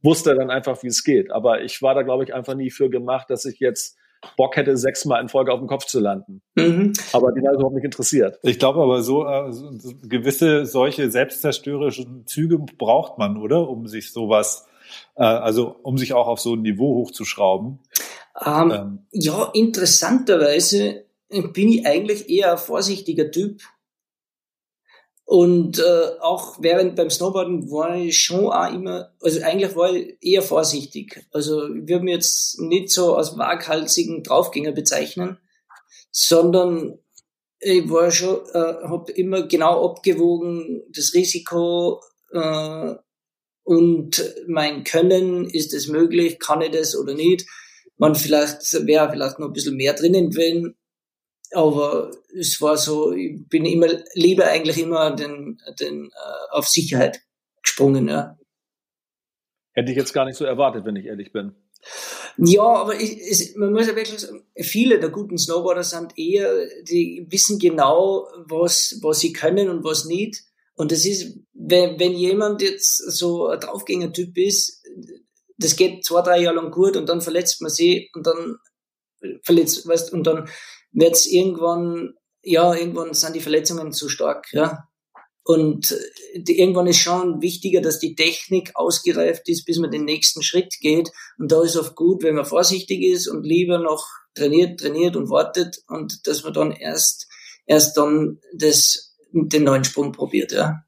[0.02, 1.32] wusste er dann einfach, wie es geht.
[1.32, 3.96] Aber ich war da, glaube ich, einfach nie für gemacht, dass ich jetzt
[4.36, 6.42] Bock hätte, sechsmal in Folge auf dem Kopf zu landen.
[6.54, 6.92] Mhm.
[7.12, 8.38] Aber die war überhaupt nicht interessiert.
[8.42, 9.50] Ich glaube aber so, äh,
[10.02, 13.68] gewisse solche selbstzerstörerischen Züge braucht man, oder?
[13.68, 14.66] Um sich sowas,
[15.16, 17.80] äh, also um sich auch auf so ein Niveau hochzuschrauben.
[18.44, 18.98] Ähm, ähm.
[19.12, 23.62] Ja, interessanterweise bin ich eigentlich eher ein vorsichtiger Typ.
[25.24, 30.16] Und äh, auch während beim Snowboarden war ich schon auch immer, also eigentlich war ich
[30.22, 31.26] eher vorsichtig.
[31.32, 35.36] Also ich würde mich jetzt nicht so als waghalsigen Draufgänger bezeichnen,
[36.10, 36.98] sondern
[37.60, 42.00] ich war schon, äh, habe immer genau abgewogen, das Risiko
[42.32, 42.94] äh,
[43.64, 47.44] und mein Können, ist es möglich, kann ich das oder nicht.
[47.98, 50.77] Man vielleicht wäre vielleicht noch ein bisschen mehr drinnen gewesen,
[51.52, 57.20] aber es war so, ich bin immer lieber eigentlich immer den, den äh, auf Sicherheit
[57.62, 58.38] gesprungen, ja.
[59.72, 61.54] Hätte ich jetzt gar nicht so erwartet, wenn ich ehrlich bin.
[62.36, 66.66] Ja, aber ich, es, man muss ja wirklich sagen, viele der guten Snowboarder sind eher,
[66.82, 70.42] die wissen genau, was, was sie können und was nicht.
[70.74, 74.84] Und das ist, wenn, wenn jemand jetzt so ein Draufgänger-Typ ist,
[75.56, 78.58] das geht zwei, drei Jahre lang gut und dann verletzt man sie und dann
[79.42, 80.48] verletzt, weißt, und dann
[80.92, 84.84] wird es irgendwann, ja, irgendwann sind die Verletzungen zu stark, ja.
[85.44, 85.96] Und
[86.36, 90.74] die, irgendwann ist schon wichtiger, dass die Technik ausgereift ist, bis man den nächsten Schritt
[90.80, 91.10] geht.
[91.38, 95.30] Und da ist oft gut, wenn man vorsichtig ist und lieber noch trainiert, trainiert und
[95.30, 97.28] wartet und dass man dann erst,
[97.64, 100.84] erst dann das, den neuen Sprung probiert, ja.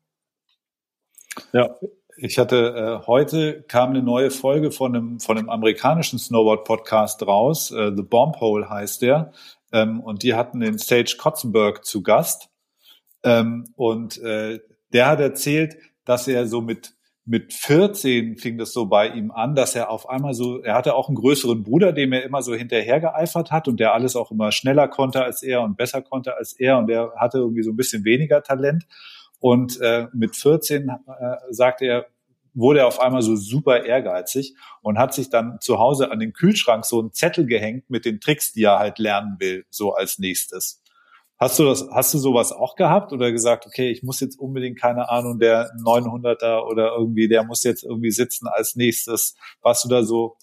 [1.53, 1.75] Ja,
[2.17, 7.23] ich hatte äh, heute kam eine neue Folge von einem von einem amerikanischen Snowboard Podcast
[7.23, 7.71] raus.
[7.71, 9.33] Äh, The Bomb Hole heißt der.
[9.73, 12.51] Ähm, und die hatten den Sage Kotzenberg zu Gast.
[13.23, 14.61] Ähm, und äh,
[14.93, 16.95] der hat erzählt, dass er so mit
[17.27, 20.95] mit 14 fing das so bei ihm an, dass er auf einmal so, er hatte
[20.95, 24.51] auch einen größeren Bruder, dem er immer so hinterhergeeifert hat und der alles auch immer
[24.51, 27.77] schneller konnte als er und besser konnte als er und der hatte irgendwie so ein
[27.77, 28.85] bisschen weniger Talent.
[29.39, 30.95] Und äh, mit 14 äh,
[31.51, 32.07] sagte er,
[32.55, 36.33] wurde er auf einmal so super ehrgeizig und hat sich dann zu Hause an den
[36.33, 40.19] Kühlschrank so einen Zettel gehängt mit den Tricks, die er halt lernen will, so als
[40.19, 40.83] nächstes.
[41.39, 44.79] Hast du das, hast du sowas auch gehabt oder gesagt, okay, ich muss jetzt unbedingt,
[44.79, 49.35] keine Ahnung, der 900er oder irgendwie, der muss jetzt irgendwie sitzen als nächstes?
[49.63, 50.37] Warst du da so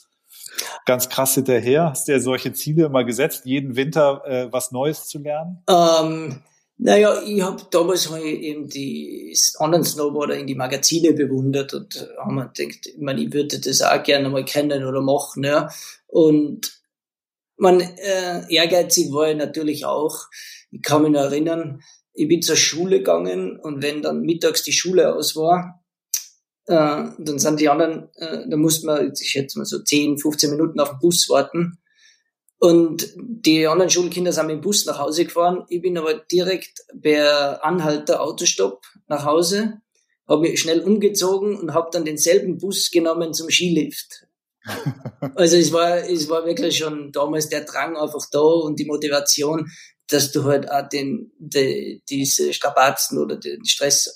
[0.86, 1.92] ganz krass hinterher?
[1.92, 5.64] Hast du dir solche Ziele immer gesetzt, jeden Winter äh, was Neues zu lernen?
[5.70, 6.42] Ähm,
[6.80, 12.08] naja, ich habe damals hab ich eben die anderen Snowboarder in die Magazine bewundert und
[12.20, 15.44] haben mir gedacht, ich, meine, ich würde das auch gerne mal kennen oder machen.
[15.44, 15.70] Ja.
[16.06, 16.80] Und
[17.58, 20.28] man äh, ehrgeizig war ich natürlich auch.
[20.70, 21.82] Ich kann mich noch erinnern,
[22.14, 25.84] ich bin zur Schule gegangen und wenn dann mittags die Schule aus war,
[26.66, 30.52] äh, dann sind die anderen, äh, da musste man, ich schätze mal so 10, 15
[30.52, 31.80] Minuten auf den Bus warten.
[32.60, 35.66] Und die anderen Schulkinder sind mit dem Bus nach Hause gefahren.
[35.70, 39.82] Ich bin aber direkt per Anhalter Autostopp nach Hause,
[40.28, 44.26] habe mich schnell umgezogen und habe dann denselben Bus genommen zum Skilift.
[45.36, 49.70] also es war, es war wirklich schon damals der Drang einfach da und die Motivation,
[50.08, 54.14] dass du halt auch den, die, diese Strapazen oder den Stress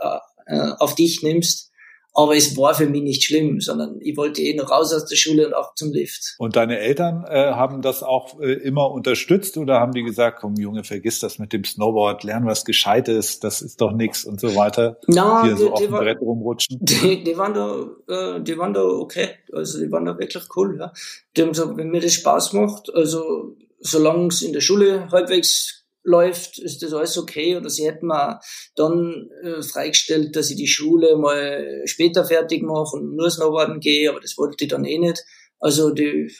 [0.00, 1.70] äh, äh, auf dich nimmst
[2.14, 5.16] aber es war für mich nicht schlimm, sondern ich wollte eh noch raus aus der
[5.16, 6.36] Schule und auch zum Lift.
[6.38, 10.54] Und deine Eltern äh, haben das auch äh, immer unterstützt oder haben die gesagt, komm
[10.54, 14.54] Junge, vergiss das mit dem Snowboard, lern was Gescheites, das ist doch nix und so
[14.54, 14.98] weiter.
[15.08, 16.78] Na, Hier die, so auf dem Brett rumrutschen.
[17.04, 20.76] Die, die waren da, äh, die waren da okay, also die waren da wirklich cool.
[20.78, 20.92] Ja.
[21.36, 25.83] Die haben gesagt, wenn mir das Spaß macht, also solange es in der Schule halbwegs
[26.04, 27.56] läuft, ist das alles okay.
[27.56, 28.40] Oder sie hätten mir
[28.76, 34.10] dann äh, freigestellt, dass ich die Schule mal später fertig mache und nur Snowboarden gehe,
[34.10, 35.24] aber das wollte ich dann eh nicht.
[35.58, 36.30] Also die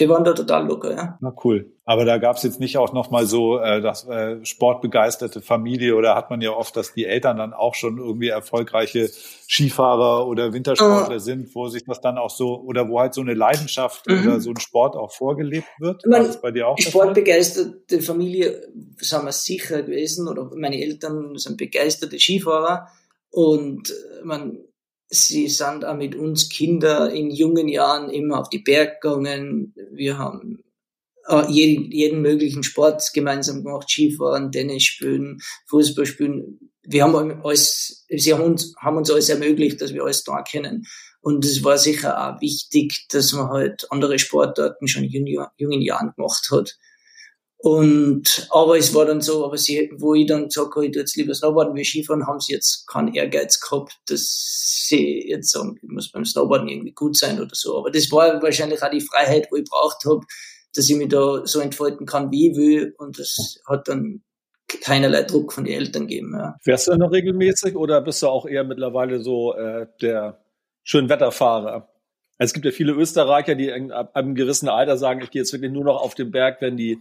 [0.00, 1.18] die waren da total locker, ja.
[1.20, 1.70] Na cool.
[1.84, 6.14] Aber da gab es jetzt nicht auch nochmal so äh, das äh, sportbegeisterte Familie oder
[6.14, 9.10] hat man ja oft, dass die Eltern dann auch schon irgendwie erfolgreiche
[9.48, 11.18] Skifahrer oder Wintersportler uh.
[11.18, 14.22] sind, wo sich das dann auch so oder wo halt so eine Leidenschaft mhm.
[14.22, 16.02] oder so ein Sport auch vorgelebt wird.
[16.06, 16.78] War das bei dir auch?
[16.78, 18.62] Sportbegeisterte Familie
[18.96, 22.88] sind wir sicher gewesen oder meine Eltern sind begeisterte Skifahrer
[23.30, 24.58] und äh, man
[25.14, 29.74] Sie sind auch mit uns Kinder in jungen Jahren immer auf die Berg gegangen.
[29.90, 30.64] Wir haben
[31.28, 36.70] äh, jeden, jeden möglichen Sport gemeinsam gemacht, Skifahren, Tennis spielen, Fußball spielen.
[36.82, 40.86] Wir haben alles, sie haben uns, haben uns alles ermöglicht, dass wir alles da kennen.
[41.20, 45.26] Und es war sicher auch wichtig, dass man halt andere Sportarten schon in
[45.58, 46.74] jungen Jahren gemacht hat.
[47.62, 51.02] Und, aber es war dann so, aber sie, wo ich dann gesagt habe, ich tue
[51.02, 55.78] jetzt lieber Snowboarden wie Skifahren, haben sie jetzt keinen Ehrgeiz gehabt, dass sie jetzt sagen,
[55.80, 57.78] ich muss beim Snowboarden irgendwie gut sein oder so.
[57.78, 60.26] Aber das war wahrscheinlich auch die Freiheit, wo ich braucht habe,
[60.74, 62.96] dass ich mich da so entfalten kann, wie ich will.
[62.98, 64.24] Und das hat dann
[64.82, 66.34] keinerlei Druck von den Eltern gegeben.
[66.36, 66.56] Ja.
[66.62, 70.42] Fährst du noch regelmäßig oder bist du auch eher mittlerweile so äh, der
[70.82, 71.88] Schönwetterfahrer?
[72.38, 75.70] Es gibt ja viele Österreicher, die ab einem gewissen Alter sagen, ich gehe jetzt wirklich
[75.70, 76.98] nur noch auf den Berg, wenn die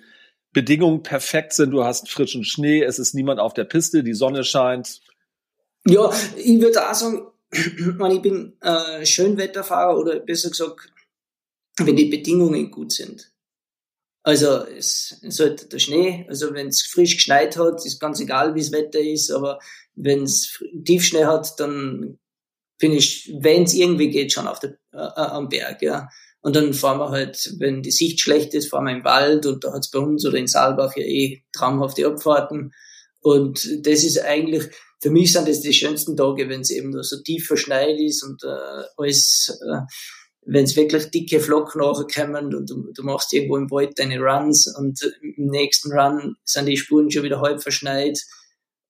[0.54, 1.72] Bedingungen perfekt sind.
[1.72, 5.02] Du hast frischen Schnee, es ist niemand auf der Piste, die Sonne scheint.
[5.86, 10.92] Ja, ich würde auch sagen, ich bin äh, Schönwetterfahrer oder besser gesagt,
[11.78, 13.32] wenn die Bedingungen gut sind.
[14.24, 18.60] Also es, halt der Schnee, also wenn es frisch geschneit hat, ist ganz egal, wie
[18.60, 19.60] das Wetter ist, aber
[19.96, 22.20] wenn es Tiefschnee hat, dann
[22.78, 26.10] bin ich, wenn es irgendwie geht, schon auf der, äh, äh, am Berg, ja.
[26.42, 29.64] Und dann fahren wir halt, wenn die Sicht schlecht ist, fahren wir im Wald und
[29.64, 32.74] da hat's bei uns oder in Saalbach ja eh traumhafte Abfahrten.
[33.20, 34.64] Und das ist eigentlich,
[35.00, 38.44] für mich sind das die schönsten Tage, wenn es eben so tief verschneit ist und
[38.44, 39.82] äh, alles, äh,
[40.44, 44.74] wenn es wirklich dicke Flocken nachkommen und du, du, machst irgendwo im Wald deine Runs
[44.76, 48.20] und im nächsten Run sind die Spuren schon wieder halb verschneit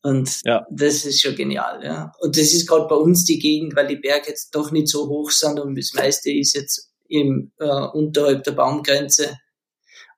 [0.01, 0.65] und ja.
[0.71, 2.13] das ist schon genial, ja.
[2.19, 5.07] Und das ist gerade bei uns die Gegend, weil die Berge jetzt doch nicht so
[5.09, 9.38] hoch sind und das meiste ist jetzt im, äh, unterhalb der Baumgrenze.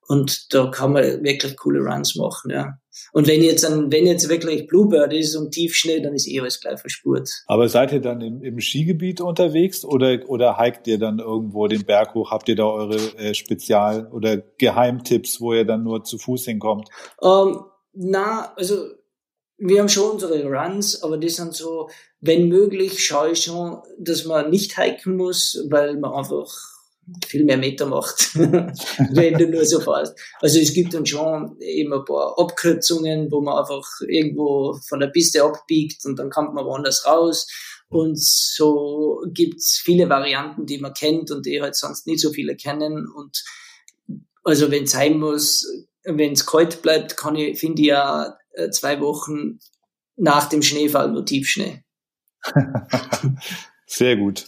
[0.06, 2.78] Und da kann man wirklich coole Runs machen, ja.
[3.12, 6.60] Und wenn jetzt ein, wenn jetzt wirklich Bluebird ist und Tiefschnee, dann ist eh alles
[6.60, 7.30] gleich verspurt.
[7.46, 11.84] Aber seid ihr dann im, im Skigebiet unterwegs oder, oder hiked ihr dann irgendwo den
[11.84, 12.30] Berg hoch?
[12.30, 16.88] Habt ihr da eure äh, Spezial- oder Geheimtipps, wo ihr dann nur zu Fuß hinkommt?
[17.22, 17.60] Ähm,
[17.92, 18.88] na, also
[19.58, 21.88] wir haben schon unsere Runs, aber die sind so,
[22.20, 26.73] wenn möglich, schaue ich schon, dass man nicht hiken muss, weil man einfach
[27.26, 30.18] viel mehr Meter macht, wenn du nur so fährst.
[30.40, 35.08] Also es gibt dann schon eben ein paar Abkürzungen, wo man einfach irgendwo von der
[35.08, 37.46] Piste abbiegt und dann kommt man woanders raus.
[37.88, 42.56] Und so gibt's viele Varianten, die man kennt und die halt sonst nicht so viele
[42.56, 43.06] kennen.
[43.14, 43.44] Und
[44.42, 45.66] also wenn es sein muss,
[46.04, 49.58] wenn es kalt bleibt, kann ich, finde ich ja äh, zwei Wochen
[50.16, 51.84] nach dem Schneefall nur Tiefschnee.
[53.86, 54.46] Sehr gut.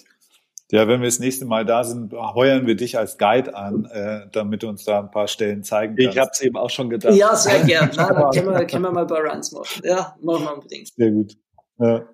[0.73, 4.27] Ja, wenn wir das nächste Mal da sind, heuern wir dich als Guide an, äh,
[4.33, 6.13] damit du uns da ein paar Stellen zeigen kannst.
[6.13, 7.15] Ich habe es eben auch schon gedacht.
[7.15, 7.91] Ja, sehr gerne.
[7.97, 9.83] Na, können wir, können wir mal ein paar Runs machen.
[9.85, 10.89] Ja, machen wir unbedingt.
[10.97, 11.37] Sehr gut.
[11.79, 12.09] Ja.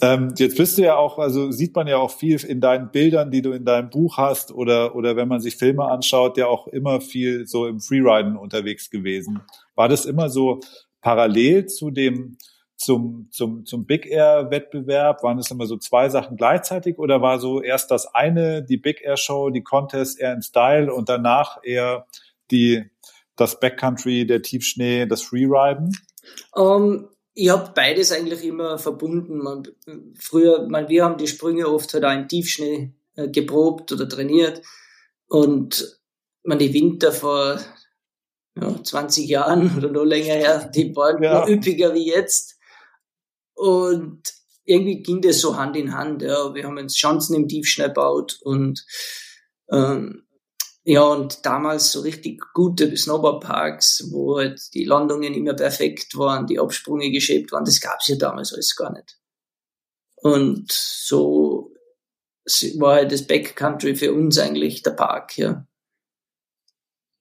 [0.00, 3.32] Ähm, jetzt bist du ja auch, also sieht man ja auch viel in deinen Bildern,
[3.32, 6.68] die du in deinem Buch hast oder, oder wenn man sich Filme anschaut, ja auch
[6.68, 9.40] immer viel so im Freeriden unterwegs gewesen.
[9.74, 10.60] War das immer so
[11.00, 12.36] parallel zu dem,
[12.78, 15.22] zum, zum, zum Big Air Wettbewerb?
[15.22, 19.02] Waren es immer so zwei Sachen gleichzeitig oder war so erst das eine, die Big
[19.02, 22.06] Air Show, die Contest eher in Style und danach eher
[22.50, 22.84] die,
[23.36, 25.96] das Backcountry, der Tiefschnee, das Freeriden?
[26.52, 29.38] Um, ich habe beides eigentlich immer verbunden.
[29.38, 29.68] Man,
[30.18, 34.62] früher, man, wir haben die Sprünge oft halt auch im Tiefschnee äh, geprobt oder trainiert
[35.28, 36.00] und
[36.42, 37.60] man die Winter vor
[38.60, 41.40] ja, 20 Jahren oder noch länger her, die waren ja.
[41.40, 42.57] noch üppiger wie jetzt.
[43.58, 44.22] Und
[44.64, 46.22] irgendwie ging das so Hand in Hand.
[46.22, 46.54] Ja.
[46.54, 48.84] Wir haben uns Chancen im Tiefschnee gebaut und
[49.70, 50.24] ähm,
[50.84, 56.58] ja, und damals so richtig gute Snowboardparks, wo halt die Landungen immer perfekt waren, die
[56.58, 59.18] Absprünge geschäbt waren, das gab's ja damals alles gar nicht.
[60.16, 61.74] Und so
[62.78, 65.66] war halt das Backcountry für uns eigentlich der Park, ja.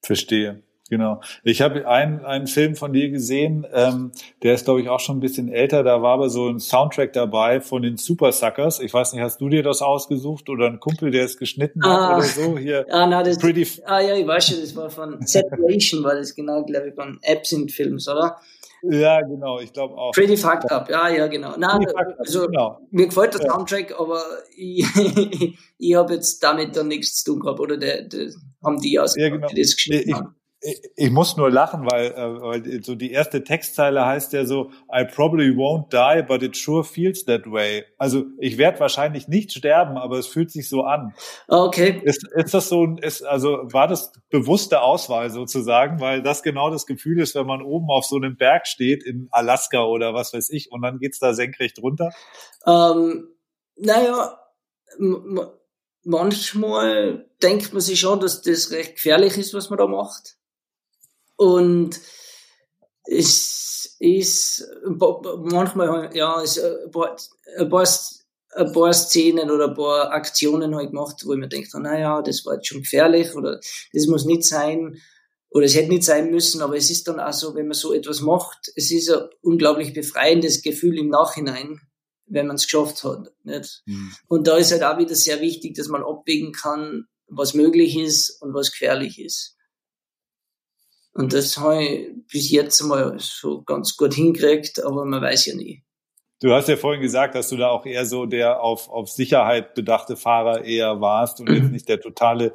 [0.02, 0.64] Verstehe.
[0.90, 1.22] Genau.
[1.44, 4.12] Ich habe einen, einen Film von dir gesehen, ähm,
[4.44, 5.84] der ist, glaube ich, auch schon ein bisschen älter.
[5.84, 8.80] Da war aber so ein Soundtrack dabei von den Super Suckers.
[8.80, 12.10] Ich weiß nicht, hast du dir das ausgesucht oder ein Kumpel, der es geschnitten ah,
[12.10, 12.58] hat oder so?
[12.58, 12.86] Hier.
[12.90, 16.34] Ah, na, das, Pretty ah ja, ich weiß schon, das war von Separation, war das
[16.34, 18.38] genau, glaube ich, von Absinthe Films, oder?
[18.84, 20.12] Ja, genau, ich glaube auch.
[20.12, 21.56] Pretty fucked up, ja, ja, genau.
[21.58, 21.86] Nein,
[22.20, 22.80] also, genau.
[22.92, 24.22] mir gefällt der Soundtrack, aber
[24.56, 24.86] ich,
[25.78, 28.30] ich habe jetzt damit dann nichts zu tun gehabt, oder der, der
[28.64, 29.48] haben die aus, ja, genau.
[29.48, 33.44] die das geschnitten ich, haben ich muss nur lachen, weil, äh, weil so die erste
[33.44, 37.86] Textzeile heißt ja so, I probably won't die, but it sure feels that way.
[37.98, 41.14] Also ich werde wahrscheinlich nicht sterben, aber es fühlt sich so an.
[41.48, 42.02] Okay.
[42.04, 46.88] Ist, ist das so, ist, also war das bewusste Auswahl sozusagen, weil das genau das
[46.88, 50.50] Gefühl ist, wenn man oben auf so einem Berg steht in Alaska oder was weiß
[50.50, 52.12] ich und dann geht's da senkrecht runter?
[52.66, 53.28] Ähm,
[53.76, 54.40] naja,
[56.04, 60.38] manchmal denkt man sich schon, dass das recht gefährlich ist, was man da macht.
[61.38, 62.02] Und
[63.06, 67.16] es ist manchmal, ja, es, ein, paar,
[67.58, 67.88] ein, paar,
[68.56, 72.46] ein paar Szenen oder ein paar Aktionen halt gemacht, wo ich mir denke, naja, das
[72.46, 73.60] war jetzt schon gefährlich oder
[73.94, 75.00] das muss nicht sein
[75.50, 77.94] oder es hätte nicht sein müssen, aber es ist dann auch so, wenn man so
[77.94, 81.80] etwas macht, es ist ein unglaublich befreiendes Gefühl im Nachhinein,
[82.26, 83.32] wenn man es geschafft hat.
[83.44, 83.84] Nicht?
[83.86, 84.14] Mhm.
[84.28, 88.42] Und da ist halt auch wieder sehr wichtig, dass man abwägen kann, was möglich ist
[88.42, 89.57] und was gefährlich ist.
[91.18, 95.56] Und das habe ich bis jetzt mal so ganz gut hingekriegt, aber man weiß ja
[95.56, 95.84] nie.
[96.40, 99.74] Du hast ja vorhin gesagt, dass du da auch eher so der auf, auf Sicherheit
[99.74, 101.72] bedachte Fahrer eher warst und jetzt Mhm.
[101.72, 102.54] nicht der totale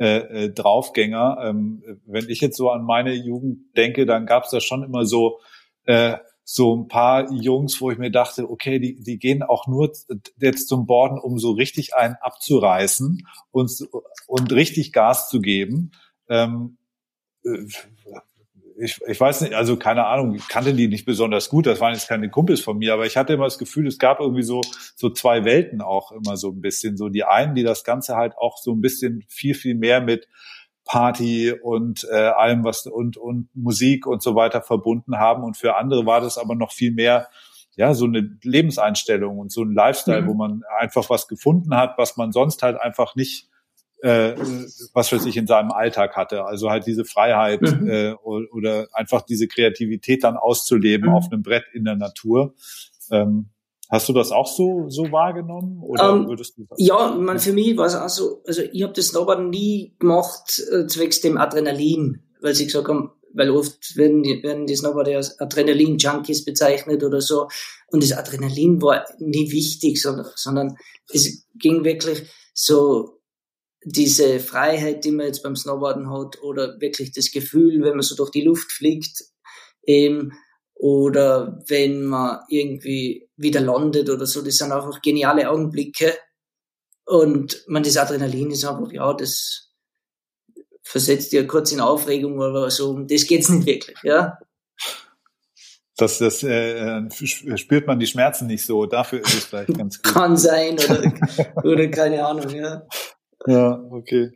[0.00, 1.38] äh, äh, Draufgänger.
[1.40, 5.06] Ähm, wenn ich jetzt so an meine Jugend denke, dann gab es da schon immer
[5.06, 5.38] so
[5.84, 9.92] äh, so ein paar Jungs, wo ich mir dachte, okay, die, die gehen auch nur
[10.40, 13.70] jetzt zum Borden, um so richtig einen abzureißen und,
[14.26, 15.92] und richtig Gas zu geben.
[16.28, 16.79] Ähm, äh,
[18.78, 21.92] ich, ich weiß nicht, also keine Ahnung, ich kannte die nicht besonders gut, das waren
[21.92, 24.62] jetzt keine Kumpels von mir, aber ich hatte immer das Gefühl, es gab irgendwie so,
[24.96, 26.96] so zwei Welten auch immer so ein bisschen.
[26.96, 30.28] So die einen, die das Ganze halt auch so ein bisschen viel, viel mehr mit
[30.86, 35.76] Party und äh, allem was und und Musik und so weiter verbunden haben und für
[35.76, 37.28] andere war das aber noch viel mehr
[37.76, 40.26] ja so eine Lebenseinstellung und so ein Lifestyle, Mhm.
[40.26, 43.49] wo man einfach was gefunden hat, was man sonst halt einfach nicht
[44.02, 44.34] äh,
[44.94, 46.44] was weiß ich in seinem Alltag hatte.
[46.44, 47.88] Also halt diese Freiheit Mhm.
[47.88, 51.14] äh, oder einfach diese Kreativität dann auszuleben Mhm.
[51.14, 52.54] auf einem Brett in der Natur.
[53.10, 53.50] Ähm,
[53.90, 56.66] hast du das auch so so wahrgenommen oder Ähm, würdest du?
[56.76, 60.62] Ja, man, für mich war es auch so, also ich habe das Snowboarden nie gemacht
[60.72, 65.16] äh, zwecks dem Adrenalin, weil sie gesagt haben, weil oft werden die, werden die Snowboarder
[65.16, 67.48] als Adrenalin-Junkies bezeichnet oder so.
[67.88, 70.76] Und das Adrenalin war nie wichtig, sondern, sondern
[71.12, 73.19] es ging wirklich so
[73.82, 78.14] diese Freiheit, die man jetzt beim Snowboarden hat, oder wirklich das Gefühl, wenn man so
[78.14, 79.24] durch die Luft fliegt,
[79.86, 80.32] ähm,
[80.74, 86.16] oder wenn man irgendwie wieder landet oder so, das sind einfach geniale Augenblicke.
[87.04, 89.70] Und man, das Adrenalin ist einfach, ja, das
[90.82, 94.38] versetzt ja kurz in Aufregung, aber so, um das geht's nicht wirklich, ja.
[95.96, 97.02] Das, das äh,
[97.56, 98.86] spürt man die Schmerzen nicht so.
[98.86, 100.14] Dafür ist es vielleicht ganz gut.
[100.14, 102.86] Kann sein oder, oder keine Ahnung, ja.
[103.46, 104.30] Ja, okay.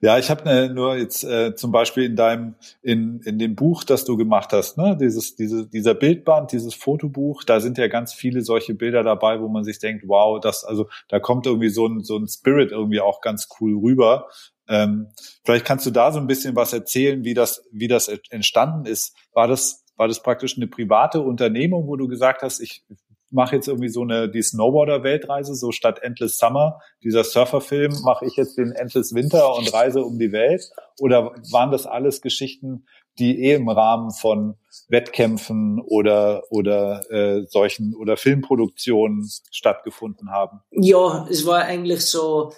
[0.00, 3.84] Ja, ich habe ne, nur jetzt äh, zum Beispiel in deinem in in dem Buch,
[3.84, 8.12] das du gemacht hast, ne, dieses diese dieser Bildband, dieses Fotobuch, da sind ja ganz
[8.14, 11.86] viele solche Bilder dabei, wo man sich denkt, wow, das also da kommt irgendwie so
[11.86, 14.28] ein so ein Spirit irgendwie auch ganz cool rüber.
[14.68, 15.08] Ähm,
[15.44, 19.14] vielleicht kannst du da so ein bisschen was erzählen, wie das wie das entstanden ist.
[19.32, 22.84] War das war das praktisch eine private Unternehmung, wo du gesagt hast, ich
[23.30, 28.36] mache jetzt irgendwie so eine die Snowboarder-Weltreise, so statt Endless Summer, dieser Surferfilm, mache ich
[28.36, 30.70] jetzt den Endless Winter und reise um die Welt?
[31.00, 32.86] Oder waren das alles Geschichten,
[33.18, 34.56] die eh im Rahmen von
[34.88, 40.60] Wettkämpfen oder oder äh, solchen oder Filmproduktionen stattgefunden haben?
[40.70, 42.52] Ja, es war eigentlich so,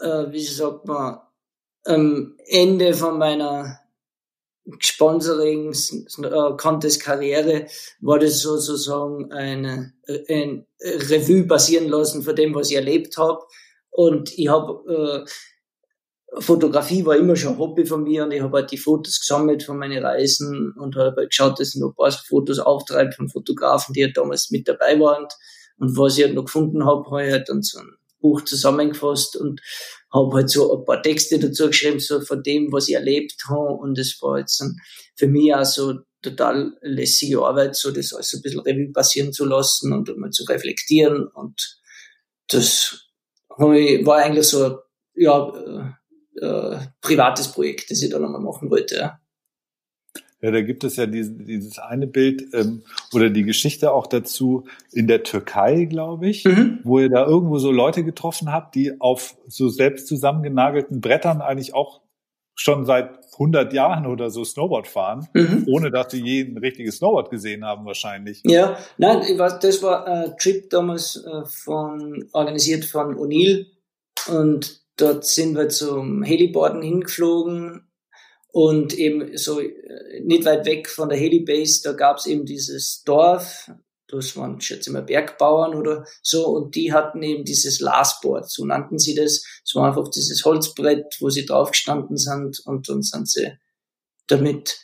[0.00, 1.20] äh, wie sagt man,
[1.84, 3.80] am Ende von meiner
[4.78, 7.66] Sponsoring äh, Contest Karriere
[8.00, 9.92] war das sozusagen eine,
[10.28, 13.40] ein Revue basieren lassen von dem, was ich erlebt habe.
[13.90, 15.30] Und ich habe äh,
[16.38, 19.78] Fotografie war immer schon Hobby von mir und ich habe halt die Fotos gesammelt von
[19.78, 23.92] meinen Reisen und habe halt geschaut, dass ich noch ein paar Fotos auftreibe von Fotografen,
[23.94, 25.26] die halt damals mit dabei waren.
[25.78, 27.88] Und was ich halt noch gefunden habe, habe ich halt dann so ein
[28.20, 29.60] Buch zusammengefasst und
[30.12, 33.74] habe halt so ein paar Texte dazu geschrieben, so von dem, was ich erlebt habe.
[33.74, 34.76] Und es war jetzt dann
[35.16, 39.44] für mich auch so total lässige Arbeit, so das alles ein bisschen Revue passieren zu
[39.44, 41.26] lassen und mal zu reflektieren.
[41.28, 41.80] Und
[42.48, 43.10] das
[43.56, 44.78] war eigentlich so,
[45.14, 48.96] ja, äh, äh, privates Projekt, das ich dann einmal machen wollte.
[48.96, 49.20] Ja.
[50.42, 52.82] Ja, da gibt es ja dieses, dieses eine Bild ähm,
[53.12, 56.78] oder die Geschichte auch dazu in der Türkei, glaube ich, Mhm.
[56.82, 61.74] wo ihr da irgendwo so Leute getroffen habt, die auf so selbst zusammengenagelten Brettern eigentlich
[61.74, 62.00] auch
[62.54, 65.64] schon seit 100 Jahren oder so Snowboard fahren, Mhm.
[65.68, 68.42] ohne dass sie je ein richtiges Snowboard gesehen haben wahrscheinlich.
[68.44, 73.66] Ja, nein, ich weiß, das war ein Trip damals äh, von, organisiert von O'Neill
[74.28, 77.82] und dort sind wir zum Heliboarden hingeflogen
[78.52, 83.70] und eben so äh, nicht weit weg von der Helibase, da gab's eben dieses Dorf,
[84.08, 88.64] das waren, schätze ich mal, Bergbauern oder so, und die hatten eben dieses Lastboard, so
[88.64, 89.44] nannten sie das.
[89.64, 93.52] Es war einfach dieses Holzbrett, wo sie draufgestanden sind und dann sind sie
[94.26, 94.80] damit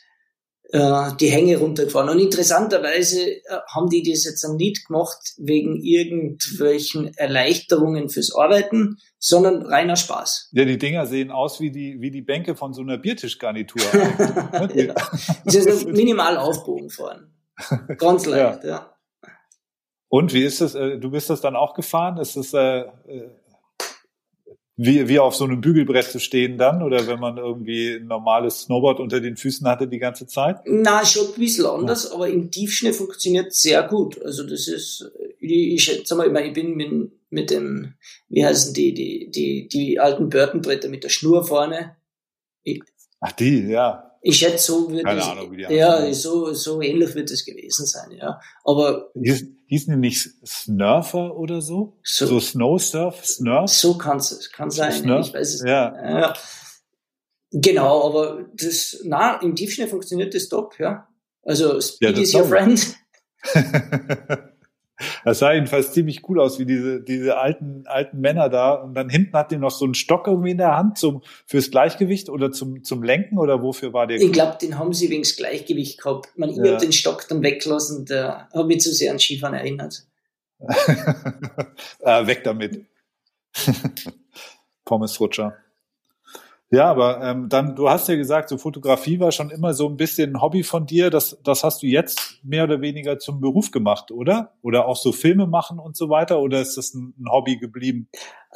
[0.69, 2.09] äh, die Hänge runtergefahren.
[2.09, 3.41] Und interessanterweise äh,
[3.73, 10.49] haben die das jetzt nicht gemacht wegen irgendwelchen Erleichterungen fürs Arbeiten, sondern reiner Spaß.
[10.51, 13.81] Ja, die Dinger sehen aus wie die, wie die Bänke von so einer Biertischgarnitur.
[14.75, 14.93] ja.
[15.45, 17.33] Das ist minimal aufbogen fahren.
[17.97, 18.69] Ganz leicht, ja.
[18.69, 18.97] ja.
[20.09, 20.75] Und wie ist das?
[20.75, 22.17] äh, Du bist das dann auch gefahren?
[22.17, 23.29] Ist es äh, äh,
[24.79, 26.83] wie, wie auf so einem Bügelbrett zu stehen dann?
[26.83, 30.57] Oder wenn man irgendwie ein normales Snowboard unter den Füßen hatte die ganze Zeit?
[30.65, 34.21] Na, schon ein bisschen anders, aber im Tiefschnee funktioniert sehr gut.
[34.23, 37.95] Also das ist, ich, schätze mal, ich, meine, ich bin mit, mit dem,
[38.29, 41.95] wie heißen die, die, die, die alten Burtonbretter mit der Schnur vorne.
[42.61, 42.83] Ich,
[43.19, 44.11] Ach die, ja.
[44.21, 47.45] Ich schätze, so wird Keine es, Ahnung, wie die ja, so, so ähnlich wird es
[47.45, 48.39] gewesen sein, ja.
[48.63, 51.97] Aber Hieß, hießen die nicht Snurfer oder so?
[52.03, 53.69] So- So, Snowsurf, Snurf?
[53.71, 55.27] so kann es, kann sein, Snurf?
[55.27, 55.93] ich weiß es Ja.
[56.19, 56.33] Ja.
[57.51, 61.07] Genau, aber das, na, im Tiefschnee funktioniert das top, ja.
[61.43, 62.95] Also, Speed das is your friend.
[65.23, 68.73] Das sah jedenfalls ziemlich cool aus, wie diese, diese alten, alten Männer da.
[68.73, 71.69] Und dann hinten hat die noch so einen Stock irgendwie in der Hand zum, fürs
[71.69, 74.17] Gleichgewicht oder zum, zum Lenken oder wofür war der?
[74.17, 76.29] Ich glaube, den haben sie wegen das Gleichgewicht gehabt.
[76.37, 76.73] Man, ich Ja.
[76.73, 80.03] hab den Stock dann weggelassen, der hat mich zu sehr an Skifahren erinnert.
[80.59, 80.65] äh,
[82.27, 82.85] weg damit.
[84.85, 85.55] Pommesrutscher.
[86.69, 89.95] Ja, aber ähm, dann, du hast ja gesagt, so Fotografie war schon immer so ein
[89.95, 91.09] bisschen ein Hobby von dir.
[91.09, 94.53] Das, das hast du jetzt mehr oder weniger zum Beruf gemacht, oder?
[94.61, 96.41] Oder auch so Filme machen und so weiter?
[96.41, 98.09] Oder ist das ein, ein Hobby geblieben?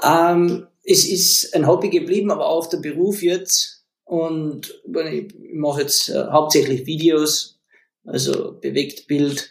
[0.03, 3.85] Ähm, es ist ein Hobby geblieben, aber auch der Beruf jetzt.
[4.03, 7.61] Und ich mache jetzt äh, hauptsächlich Videos,
[8.05, 9.49] also bewegt Bild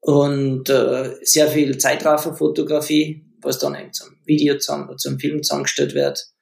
[0.00, 6.33] und äh, sehr viel Zeitrafferfotografie, was dann eben zum Video, zusammen, zum Film zusammengestellt wird.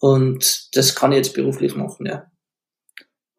[0.00, 2.30] Und das kann ich jetzt beruflich machen, ja.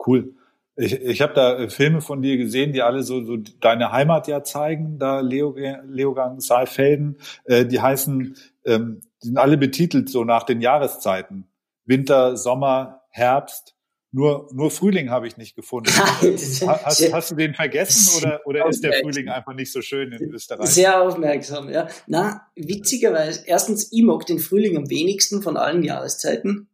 [0.06, 0.34] Cool.
[0.76, 4.28] Ich, ich habe da äh, Filme von dir gesehen, die alle so, so deine Heimat
[4.28, 5.56] ja zeigen, da Leo,
[5.86, 7.18] Leogang, Saalfelden.
[7.46, 8.36] Äh, die heißen,
[8.66, 11.48] ähm, die sind alle betitelt so nach den Jahreszeiten.
[11.86, 13.77] Winter, Sommer, Herbst.
[14.12, 15.90] Nur, nur Frühling habe ich nicht gefunden.
[15.98, 18.94] Ha- hast, hast du den vergessen oder, oder ist der.
[19.02, 20.70] Frühling einfach nicht so schön in Österreich?
[20.70, 21.88] Sehr aufmerksam, ja.
[22.08, 26.70] Na, witzigerweise, erstens, ich mag den Frühling am wenigsten von allen Jahreszeiten.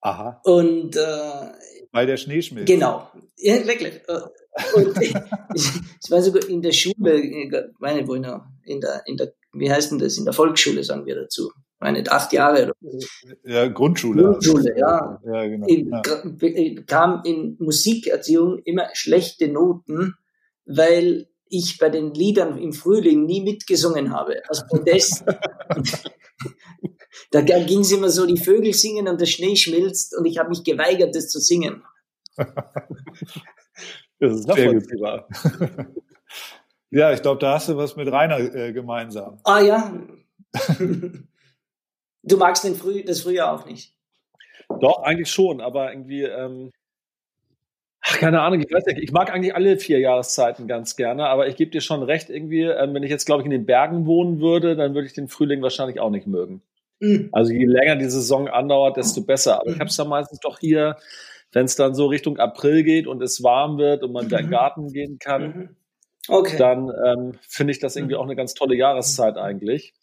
[0.00, 1.52] Aha, Und äh,
[1.92, 2.68] weil der Schnee schmilzt.
[2.68, 4.00] Genau, ja, wirklich.
[4.08, 4.20] Äh,
[4.74, 5.14] Und ich,
[6.04, 9.70] ich war sogar in der Schule, ich meine, ich noch, in der, in der, wie
[9.70, 11.50] heißt denn das, in der Volksschule sagen wir dazu.
[11.78, 12.74] Ich meine, acht Jahre oder
[13.44, 14.24] Ja, Grundschule.
[14.24, 15.20] Grundschule, ja.
[15.24, 15.64] Ja, genau.
[15.68, 16.02] ich Ja.
[16.40, 20.14] ich bekam in Musikerziehung immer schlechte Noten,
[20.66, 25.24] weil ich bei den Liedern im Frühling nie mitgesungen habe, aus Protest.
[27.30, 30.48] da ging es immer so, die Vögel singen und der Schnee schmilzt und ich habe
[30.48, 31.82] mich geweigert, das zu singen.
[34.20, 34.74] Das ist Sehr gut.
[34.90, 35.28] nachvollziehbar.
[36.90, 39.38] Ja, ich glaube, da hast du was mit Rainer äh, gemeinsam.
[39.44, 39.92] Ah ja.
[42.22, 43.94] Du magst den Früh, das Frühjahr auch nicht.
[44.80, 46.70] Doch, eigentlich schon, aber irgendwie, ähm,
[48.00, 51.48] ach, keine Ahnung, ich weiß nicht, ich mag eigentlich alle vier Jahreszeiten ganz gerne, aber
[51.48, 54.06] ich gebe dir schon recht, irgendwie, ähm, wenn ich jetzt, glaube ich, in den Bergen
[54.06, 56.62] wohnen würde, dann würde ich den Frühling wahrscheinlich auch nicht mögen.
[57.00, 57.28] Hm.
[57.32, 59.60] Also je länger die Saison andauert, desto besser.
[59.60, 60.96] Aber ich habe es dann meistens doch hier,
[61.52, 64.46] wenn es dann so Richtung April geht und es warm wird und man wieder in
[64.46, 64.54] den Mhm.
[64.54, 65.76] Garten gehen kann, Mhm.
[66.28, 66.56] Okay.
[66.58, 69.94] dann ähm, finde ich das irgendwie auch eine ganz tolle Jahreszeit eigentlich.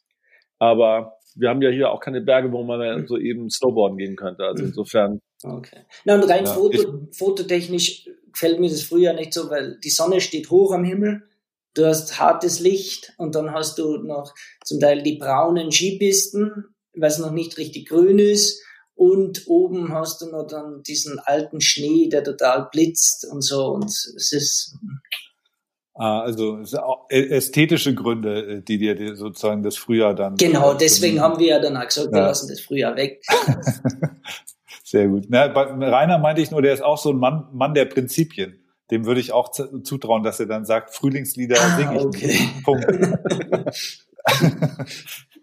[0.58, 4.16] Aber wir haben ja hier auch keine Berge, wo man mal so eben Snowboarden gehen
[4.16, 4.46] könnte.
[4.46, 5.86] Also insofern, Okay.
[6.06, 10.22] Na, und rein Ja, Foto, fototechnisch gefällt mir das Frühjahr nicht so, weil die Sonne
[10.22, 11.24] steht hoch am Himmel,
[11.74, 14.34] du hast hartes Licht und dann hast du noch
[14.64, 18.64] zum Teil die braunen Skipisten, weil es noch nicht richtig grün ist.
[18.98, 23.68] Und oben hast du noch dann diesen alten Schnee, der total blitzt und so.
[23.68, 24.78] Und es ist,
[26.04, 30.36] also auch ä- ästhetische Gründe, äh, die dir sozusagen das Frühjahr dann.
[30.36, 32.28] genau, deswegen haben wir ja dann auch gesagt, wir Ja.
[32.28, 33.22] lassen das Frühjahr weg.
[34.84, 35.26] Sehr gut.
[35.30, 38.60] Na, bei Rainer meinte ich nur, der ist auch so ein Mann, Mann der Prinzipien.
[38.92, 42.40] Dem würde ich auch zu- zutrauen, dass er dann sagt, Frühlingslieder Ah, singe ich okay.
[42.64, 42.86] Punkt.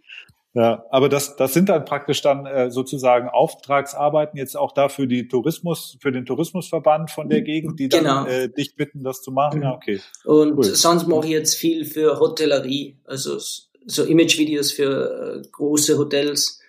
[0.55, 5.07] ja, aber das, das sind dann praktisch dann äh, sozusagen Auftragsarbeiten jetzt auch da für
[5.07, 8.27] die Tourismus, für den Tourismusverband von der Gegend, die dann Genau.
[8.27, 9.63] äh, dich bitten, das zu machen.
[9.63, 10.01] Ja, okay.
[10.25, 10.65] Und Cool.
[10.65, 13.39] sonst mache ich jetzt viel für Hotellerie, also
[13.87, 16.61] so Imagevideos für äh, große Hotels.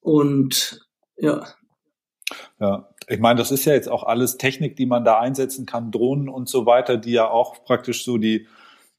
[0.00, 0.80] Und
[1.16, 1.44] ja,
[2.60, 5.90] Ja, ich meine, das ist ja jetzt auch alles Technik, die man da einsetzen kann,
[5.90, 8.46] Drohnen und so weiter, die ja auch praktisch so die,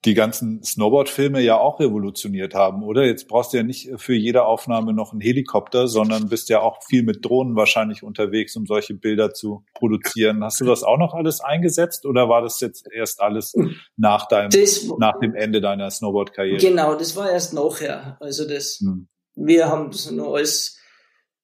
[0.05, 3.03] die ganzen Snowboard-Filme ja auch revolutioniert haben, oder?
[3.03, 6.81] Jetzt brauchst du ja nicht für jede Aufnahme noch einen Helikopter, sondern bist ja auch
[6.83, 10.41] viel mit Drohnen wahrscheinlich unterwegs, um solche Bilder zu produzieren.
[10.43, 13.53] Hast du das auch noch alles eingesetzt oder war das jetzt erst alles
[13.97, 16.59] nach deinem, das, nach dem Ende deiner Snowboard-Karriere?
[16.59, 18.15] genau, das war erst nachher.
[18.21, 19.09] Also das, Hm.
[19.35, 20.78] wir haben das nur alles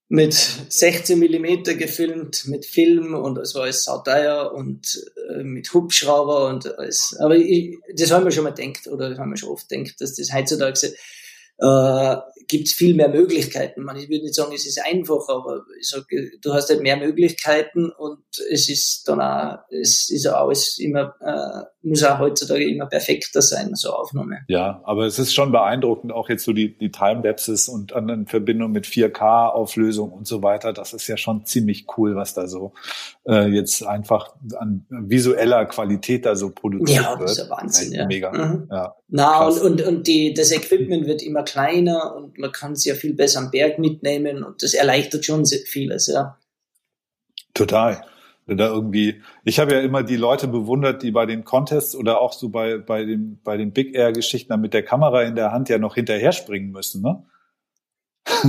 [0.07, 6.47] mit 16 Millimeter gefilmt, mit Film und es war alles sauteuer und äh, mit Hubschrauber
[6.47, 7.15] und alles.
[7.19, 10.15] Aber ich, das haben wir schon mal gedacht oder haben wir schon oft gedacht, dass
[10.15, 10.93] das heutzutage
[11.57, 12.15] äh,
[12.47, 13.83] gibt es viel mehr Möglichkeiten.
[13.83, 16.05] Man, ich würde nicht sagen, es ist einfach, aber ich sag,
[16.41, 18.19] du hast halt mehr Möglichkeiten und
[18.51, 23.41] es ist dann auch, es ist auch alles immer, äh, muss auch heutzutage immer perfekter
[23.41, 24.39] sein, so Aufnahme.
[24.47, 28.25] Ja, aber es ist schon beeindruckend, auch jetzt so die, die Timelapses und dann in
[28.25, 30.73] Verbindung mit 4K-Auflösung und so weiter.
[30.73, 32.73] Das ist ja schon ziemlich cool, was da so
[33.27, 37.05] äh, jetzt einfach an visueller Qualität da so produziert wird.
[37.05, 38.05] Ja, das ist ja Wahnsinn, ja.
[38.05, 38.31] Mega.
[38.31, 38.67] Mhm.
[38.71, 38.95] ja.
[39.07, 42.95] Na, und, und, und die, das Equipment wird immer kleiner und man kann es ja
[42.95, 46.37] viel besser am Berg mitnehmen und das erleichtert schon vieles, ja.
[47.53, 48.03] Total.
[48.47, 52.21] Wenn da irgendwie, ich habe ja immer die Leute bewundert, die bei den Contests oder
[52.21, 55.35] auch so bei, bei, den, bei den Big Air Geschichten dann mit der Kamera in
[55.35, 57.23] der Hand ja noch hinterher springen müssen, ne?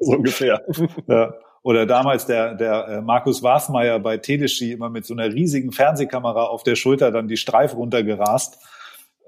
[0.00, 0.64] so ungefähr.
[1.08, 1.34] ja.
[1.62, 6.44] Oder damals der, der äh, Markus Wasmeier bei Teleski immer mit so einer riesigen Fernsehkamera
[6.44, 8.58] auf der Schulter dann die Streif runtergerast.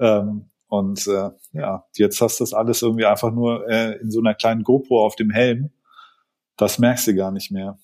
[0.01, 4.21] Ähm, und äh, ja, jetzt hast du das alles irgendwie einfach nur äh, in so
[4.21, 5.71] einer kleinen GoPro auf dem Helm.
[6.57, 7.79] Das merkst du gar nicht mehr.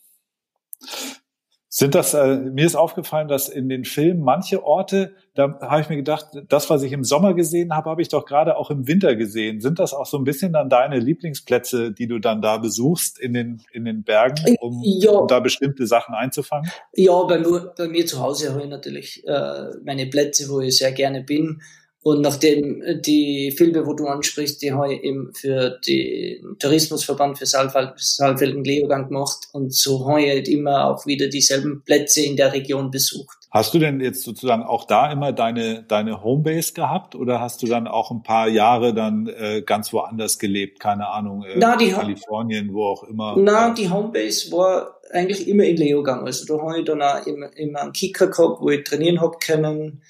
[1.78, 5.90] Sind das, äh, mir ist aufgefallen, dass in den Filmen manche Orte, da habe ich
[5.90, 8.86] mir gedacht, das, was ich im Sommer gesehen habe, habe ich doch gerade auch im
[8.86, 9.60] Winter gesehen.
[9.60, 13.34] Sind das auch so ein bisschen dann deine Lieblingsplätze, die du dann da besuchst in
[13.34, 15.10] den, in den Bergen, um, ja.
[15.10, 16.70] um da bestimmte Sachen einzufangen?
[16.94, 17.42] Ja, bei,
[17.76, 21.60] bei mir zu Hause habe ich natürlich äh, meine Plätze, wo ich sehr gerne bin.
[22.06, 27.46] Und nachdem die Filme, wo du ansprichst, die habe ich eben für den Tourismusverband für
[27.46, 32.52] Saalfelden Leogang gemacht und so habe ich halt immer auch wieder dieselben Plätze in der
[32.52, 33.36] Region besucht.
[33.50, 37.66] Hast du denn jetzt sozusagen auch da immer deine, deine Homebase gehabt oder hast du
[37.66, 40.78] dann auch ein paar Jahre dann äh, ganz woanders gelebt?
[40.78, 43.34] Keine Ahnung, äh, na, die Kalifornien, wo auch immer?
[43.36, 46.24] Na, die Homebase war eigentlich immer in Leogang.
[46.24, 49.40] Also da habe ich dann auch immer, immer einen Kicker gehabt, wo ich trainieren hab
[49.40, 50.02] können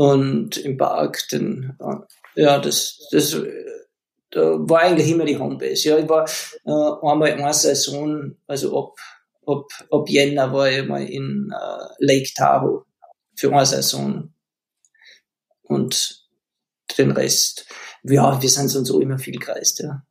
[0.00, 1.76] und im Park, den,
[2.34, 3.36] ja, das, das,
[4.30, 5.90] da war eigentlich immer die Homebase.
[5.90, 8.94] Ja, ich war äh, einmal eine Saison, also ab,
[9.46, 12.86] ab, ab Jänner war ich mal in äh, Lake Tahoe
[13.36, 14.32] für eine Saison.
[15.64, 16.24] Und
[16.96, 17.66] den Rest,
[18.02, 20.02] ja, wir sind so immer viel gereist, ja.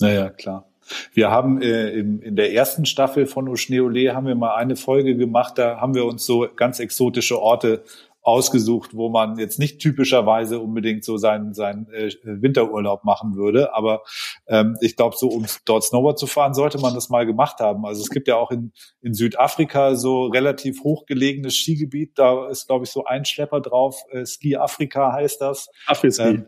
[0.00, 0.66] Naja, klar.
[1.12, 5.16] Wir haben äh, in, in der ersten Staffel von Oschneole haben wir mal eine Folge
[5.16, 7.84] gemacht, da haben wir uns so ganz exotische Orte
[8.22, 13.74] ausgesucht, wo man jetzt nicht typischerweise unbedingt so seinen, seinen äh, Winterurlaub machen würde.
[13.74, 14.02] Aber
[14.46, 17.86] ähm, ich glaube, so um dort Snowboard zu fahren, sollte man das mal gemacht haben.
[17.86, 22.18] Also es gibt ja auch in, in Südafrika so relativ hochgelegenes Skigebiet.
[22.18, 23.96] Da ist, glaube ich, so ein Schlepper drauf.
[24.10, 25.68] Äh, Ski Afrika heißt das.
[25.86, 26.22] Afriski.
[26.22, 26.46] Ähm,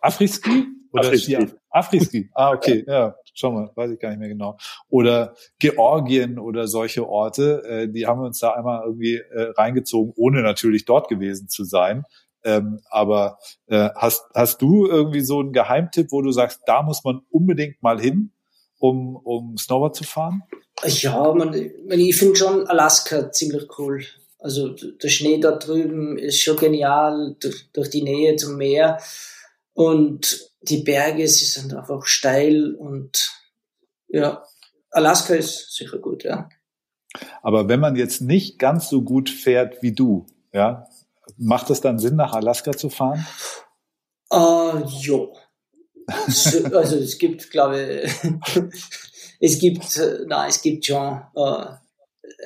[0.00, 0.66] Afriski?
[0.92, 1.36] Oder Afriski.
[1.70, 2.30] Afriski.
[2.34, 4.56] Ah, okay, ja, schau mal, weiß ich gar nicht mehr genau.
[4.88, 10.12] Oder Georgien oder solche Orte, äh, die haben wir uns da einmal irgendwie äh, reingezogen,
[10.16, 12.04] ohne natürlich dort gewesen zu sein.
[12.42, 17.04] Ähm, aber äh, hast, hast du irgendwie so einen Geheimtipp, wo du sagst, da muss
[17.04, 18.32] man unbedingt mal hin,
[18.78, 20.42] um, um Snowboard zu fahren?
[20.84, 24.04] Ja, man, ich finde schon Alaska ziemlich cool.
[24.38, 28.98] Also der Schnee da drüben ist schon genial durch, durch die Nähe zum Meer.
[29.74, 33.30] Und die Berge, sie sind einfach steil und
[34.08, 34.44] ja,
[34.90, 36.48] Alaska ist sicher gut, ja.
[37.42, 40.86] Aber wenn man jetzt nicht ganz so gut fährt wie du, ja,
[41.36, 43.26] macht es dann Sinn, nach Alaska zu fahren?
[44.32, 45.36] Uh, jo.
[46.06, 48.12] also es gibt, glaube ich,
[49.40, 51.64] es gibt, na, es gibt schon äh,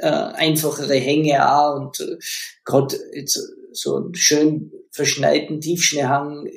[0.01, 2.19] äh, einfachere Hänge auch und äh,
[2.65, 3.41] gerade jetzt
[3.73, 6.49] so einen schön verschneiten Tiefschneehang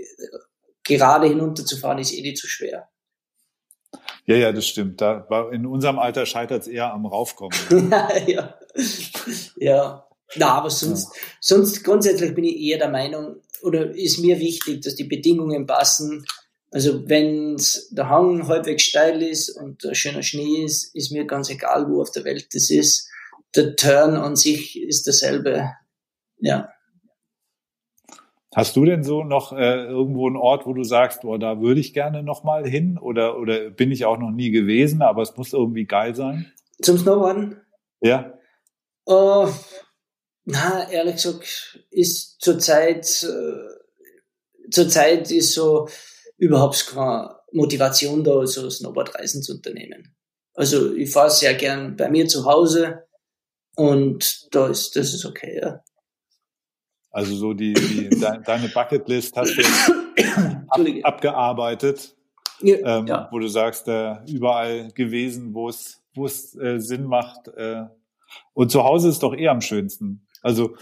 [0.88, 2.90] gerade hinunterzufahren ist eh nicht zu schwer.
[4.26, 5.00] Ja, ja, das stimmt.
[5.00, 7.58] Da, in unserem Alter scheitert es eher am Raufkommen.
[7.92, 8.60] ja, ja.
[9.56, 10.08] ja.
[10.36, 11.22] Na, aber sonst, ja.
[11.40, 16.26] sonst grundsätzlich bin ich eher der Meinung, oder ist mir wichtig, dass die Bedingungen passen.
[16.72, 17.56] Also wenn
[17.92, 22.02] der Hang halbwegs steil ist und ein schöner Schnee ist, ist mir ganz egal, wo
[22.02, 23.10] auf der Welt das ist.
[23.56, 25.72] Der Turn an sich ist dasselbe.
[26.40, 26.70] Ja.
[28.56, 31.82] Hast du denn so noch äh, irgendwo einen Ort, wo du sagst, boah, da würde
[31.82, 35.36] ich gerne noch mal hin oder oder bin ich auch noch nie gewesen, aber es
[35.36, 36.52] muss irgendwie geil sein?
[36.82, 37.62] Zum Snowboarden?
[38.02, 38.34] Ja.
[39.08, 39.50] Uh,
[40.46, 45.90] na, ehrlich gesagt, ist zurzeit äh, zurzeit ist so
[46.38, 50.16] überhaupt keine Motivation da, so Snowboardreisen zu unternehmen.
[50.54, 53.04] Also ich fahre sehr gern bei mir zu Hause
[53.76, 55.84] und da ist das ist okay, ja.
[57.18, 59.64] Also so die, die de, deine Bucketlist hast du
[60.68, 62.16] ab, abgearbeitet,
[62.62, 63.28] ja, ähm, ja.
[63.32, 67.48] wo du sagst, äh, überall gewesen, wo es wo es äh, Sinn macht.
[67.48, 67.86] Äh,
[68.54, 70.28] und zu Hause ist doch eh am schönsten.
[70.44, 70.76] Also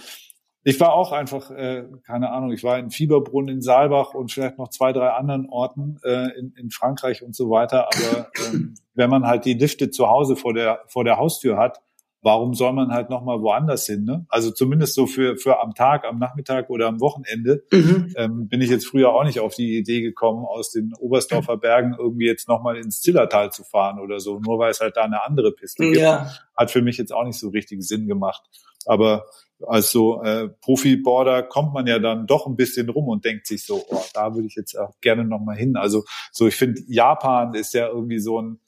[0.68, 4.58] Ich war auch einfach, äh, keine Ahnung, ich war in Fieberbrunn in Saalbach und vielleicht
[4.58, 7.88] noch zwei, drei anderen Orten äh, in, in Frankreich und so weiter.
[7.88, 11.82] Aber ähm, wenn man halt die Lifte zu Hause vor der, vor der Haustür hat,
[12.26, 14.04] warum soll man halt nochmal woanders hin?
[14.04, 14.26] Ne?
[14.30, 18.14] Also zumindest so für, für am Tag, am Nachmittag oder am Wochenende mhm.
[18.18, 21.96] ähm, bin ich jetzt früher auch nicht auf die Idee gekommen, aus den Oberstdorfer Bergen
[21.98, 25.24] irgendwie jetzt nochmal ins Zillertal zu fahren oder so, nur weil es halt da eine
[25.24, 25.98] andere Piste gibt.
[25.98, 26.32] Ja.
[26.58, 28.42] Hat für mich jetzt auch nicht so richtig Sinn gemacht.
[28.88, 29.26] Aber
[29.68, 33.64] als so äh, Profi-Border kommt man ja dann doch ein bisschen rum und denkt sich
[33.64, 35.78] so, oh, da würde ich jetzt auch gerne nochmal hin.
[35.78, 38.60] Also so, ich finde, Japan ist ja irgendwie so ein,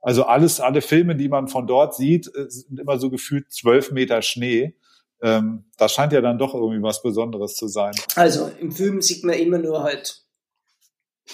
[0.00, 3.90] also alles, alle Filme, die man von dort sieht, äh, sind immer so gefühlt zwölf
[3.90, 4.76] Meter Schnee.
[5.22, 7.94] Ähm, das scheint ja dann doch irgendwie was Besonderes zu sein.
[8.14, 10.24] Also im Film sieht man immer nur halt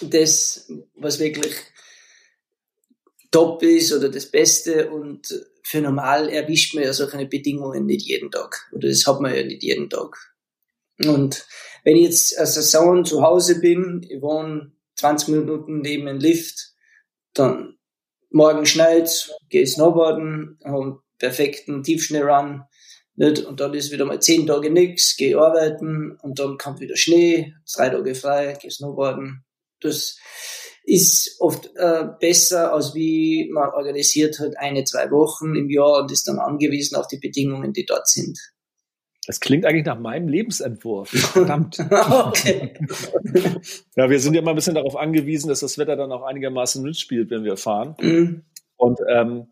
[0.02, 1.54] das, was wirklich
[3.30, 5.28] top ist oder das Beste und
[5.62, 8.68] für normal erwischt man ja solche Bedingungen nicht jeden Tag.
[8.72, 10.16] Oder das hat man ja nicht jeden Tag.
[11.04, 11.46] Und
[11.84, 16.72] wenn ich jetzt als Saison zu Hause bin, ich wohne 20 Minuten neben einem Lift,
[17.34, 17.75] dann
[18.30, 22.62] morgen schneit, gehe snowboarden, habe perfekten Tiefschneerun,
[23.14, 23.44] nicht?
[23.44, 27.54] Und dann ist wieder mal zehn Tage nix, gehe arbeiten und dann kommt wieder Schnee,
[27.74, 29.44] drei Tage frei, gehe snowboarden.
[29.80, 30.16] Das,
[30.86, 36.12] ist oft äh, besser, als wie man organisiert hat eine, zwei Wochen im Jahr und
[36.12, 38.38] ist dann angewiesen auf die Bedingungen, die dort sind.
[39.26, 41.10] Das klingt eigentlich nach meinem Lebensentwurf.
[41.10, 41.78] Verdammt.
[41.90, 42.74] okay.
[43.96, 46.82] ja, wir sind ja immer ein bisschen darauf angewiesen, dass das Wetter dann auch einigermaßen
[46.82, 47.96] mitspielt, wenn wir fahren.
[48.00, 48.44] Mhm.
[48.76, 49.48] Und ähm,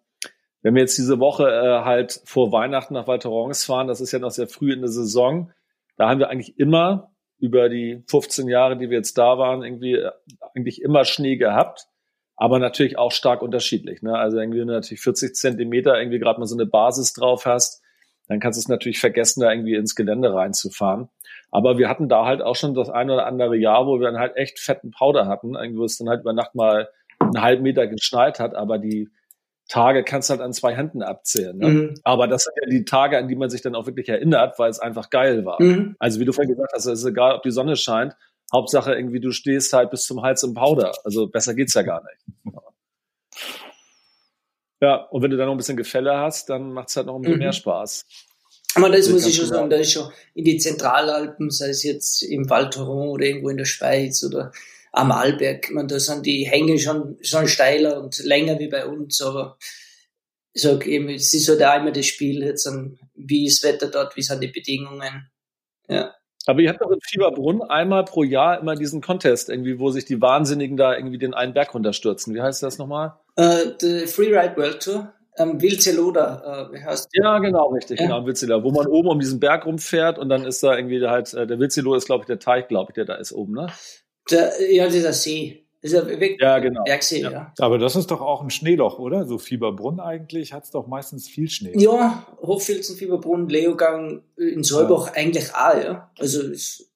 [0.62, 4.18] wenn wir jetzt diese Woche äh, halt vor Weihnachten nach Valterons fahren, das ist ja
[4.18, 5.50] noch sehr früh in der Saison,
[5.96, 9.94] da haben wir eigentlich immer über die 15 Jahre, die wir jetzt da waren, irgendwie
[9.94, 10.10] äh,
[10.54, 11.86] eigentlich immer Schnee gehabt,
[12.36, 14.02] aber natürlich auch stark unterschiedlich.
[14.02, 14.16] Ne?
[14.16, 17.83] Also irgendwie, wenn du natürlich 40 Zentimeter irgendwie gerade mal so eine Basis drauf hast,
[18.28, 21.08] dann kannst du es natürlich vergessen, da irgendwie ins Gelände reinzufahren.
[21.50, 24.18] Aber wir hatten da halt auch schon das eine oder andere Jahr, wo wir dann
[24.18, 26.88] halt echt fetten Powder hatten, irgendwie, wo es dann halt über Nacht mal
[27.20, 29.08] einen halben Meter geschneit hat, aber die
[29.68, 31.56] Tage kannst du halt an zwei Händen abzählen.
[31.56, 31.68] Ne?
[31.68, 31.94] Mhm.
[32.04, 34.70] Aber das sind ja die Tage, an die man sich dann auch wirklich erinnert, weil
[34.70, 35.62] es einfach geil war.
[35.62, 35.96] Mhm.
[35.98, 38.14] Also wie du vorhin gesagt hast, es ist egal, ob die Sonne scheint.
[38.52, 40.92] Hauptsache irgendwie, du stehst halt bis zum Hals im Powder.
[41.04, 42.54] Also besser geht's ja gar nicht.
[44.80, 47.22] Ja, und wenn du dann noch ein bisschen Gefälle hast, dann macht's halt noch ein
[47.22, 47.42] bisschen mhm.
[47.44, 48.04] mehr Spaß.
[48.74, 51.84] Aber das, das muss ich schon sagen, da ist schon in die Zentralalpen, sei es
[51.84, 54.52] jetzt im Val Thorens oder irgendwo in der Schweiz oder
[54.92, 55.70] am Arlberg.
[55.70, 59.58] Man, da sind die Hänge schon, schon steiler und länger wie bei uns, aber
[60.52, 63.72] ich sag eben, es ist halt auch immer das Spiel jetzt an, wie ist das
[63.72, 65.30] Wetter dort, wie sind die Bedingungen.
[65.88, 66.14] Ja.
[66.46, 70.04] Aber ihr habt doch in Fieberbrunn einmal pro Jahr immer diesen Contest, irgendwie, wo sich
[70.04, 72.34] die Wahnsinnigen da irgendwie den einen Berg runterstürzen.
[72.34, 73.14] Wie heißt das nochmal?
[73.38, 75.12] Uh, the Freeride World Tour.
[75.36, 78.06] Ähm, Wilzeloda, äh, wie heißt Ja, genau, richtig, ja.
[78.06, 81.34] genau, Wilzeloda, wo man oben um diesen Berg rumfährt und dann ist da irgendwie halt,
[81.34, 83.66] äh, der Wilzeloda ist, glaube ich, der Teich, glaube ich, der da ist oben, ne?
[84.30, 85.63] Der, ja, dieser See.
[85.84, 86.82] Dieser Weg, ja, genau.
[86.84, 87.30] Bergsee, ja.
[87.30, 87.52] ja.
[87.58, 89.26] Aber das ist doch auch ein Schneeloch, oder?
[89.26, 91.74] So Fieberbrunn eigentlich hat es doch meistens viel Schnee.
[91.76, 95.12] Ja, Hochfilzen, Fieberbrunn, Leogang, in Solbach ja.
[95.12, 96.10] eigentlich auch, ja.
[96.18, 96.86] Also, ich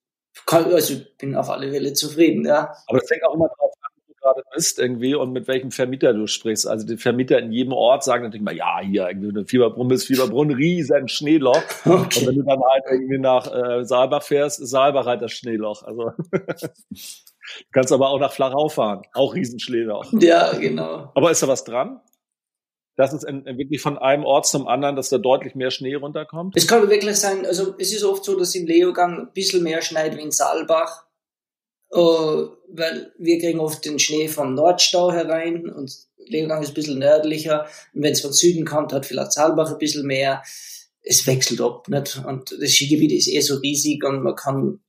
[0.46, 2.72] kann, also bin auf alle Fälle zufrieden, ja.
[2.86, 5.70] Aber das hängt auch immer drauf an, wo du gerade bist irgendwie und mit welchem
[5.70, 6.66] Vermieter du sprichst.
[6.66, 10.50] Also die Vermieter in jedem Ort sagen natürlich mal, ja, hier irgendwie Fieberbrunn bis Fieberbrunn,
[10.50, 11.62] riesen Schneeloch.
[11.84, 12.20] Okay.
[12.20, 15.82] Und wenn du dann halt irgendwie nach äh, Saalbach fährst, ist Saalbach halt das Schneeloch.
[15.82, 16.12] Also
[17.58, 19.02] Du kannst aber auch nach Flachau fahren.
[19.14, 20.02] Auch Riesenschläger.
[20.20, 21.10] Ja, genau.
[21.14, 22.00] Aber ist da was dran?
[22.96, 26.56] Dass es in, wirklich von einem Ort zum anderen, dass da deutlich mehr Schnee runterkommt?
[26.56, 29.82] Es kann wirklich sein, also es ist oft so, dass im Leogang ein bisschen mehr
[29.82, 31.04] schneit wie in Saalbach.
[31.90, 36.98] Uh, weil wir kriegen oft den Schnee vom Nordstau herein und Leogang ist ein bisschen
[36.98, 37.66] nördlicher.
[37.94, 40.42] Und wenn es von Süden kommt, hat vielleicht Saalbach ein bisschen mehr.
[41.00, 42.22] Es wechselt ab, nicht?
[42.26, 44.80] Und das Skigebiet ist eh so riesig und man kann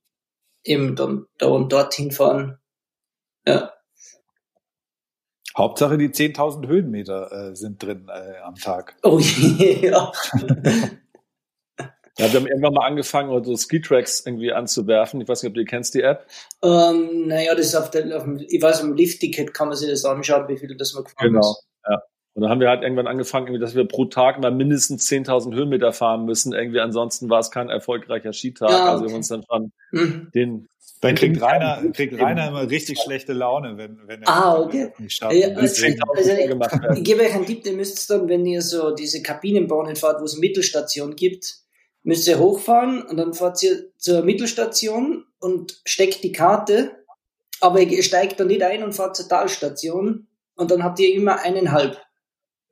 [0.64, 2.58] eben dann da und dorthin fahren.
[3.46, 3.72] Ja.
[5.56, 8.96] Hauptsache die 10.000 Höhenmeter äh, sind drin äh, am Tag.
[9.02, 10.12] Oh je, ja.
[12.18, 15.20] Ja, wir haben irgendwann mal angefangen, so Ski-Tracks irgendwie anzuwerfen.
[15.22, 16.26] Ich weiß nicht, ob du kennst die App.
[16.62, 19.88] Ähm, naja, das ist auf der, auf dem, ich weiß, am Lift-Ticket kann man sich
[19.88, 21.40] das anschauen, wie viel das man gefahren genau.
[21.40, 21.66] ist.
[21.82, 22.02] Genau, ja.
[22.34, 25.92] Und dann haben wir halt irgendwann angefangen, dass wir pro Tag mal mindestens 10.000 Höhenmeter
[25.92, 26.52] fahren müssen.
[26.52, 28.70] Irgendwie ansonsten war es kein erfolgreicher Skitag.
[28.70, 28.88] Ja, okay.
[28.88, 30.30] Also wir haben uns dann schon mhm.
[30.34, 30.68] den
[31.00, 34.92] dann kriegt Rainer, kriegt Rainer immer richtig schlechte Laune, wenn, wenn er ah, okay.
[34.98, 35.34] nicht schafft.
[35.34, 38.94] Ja, also, also, ich, ich gebe euch einen Tipp, ihr müsst dann, wenn ihr so
[38.94, 41.54] diese Kabinenbahnen fahrt, wo es eine Mittelstation gibt,
[42.02, 46.90] müsst ihr hochfahren und dann fahrt ihr zur Mittelstation und steckt die Karte,
[47.60, 51.40] aber ihr steigt dann nicht ein und fahrt zur Talstation und dann habt ihr immer
[51.40, 51.98] eineinhalb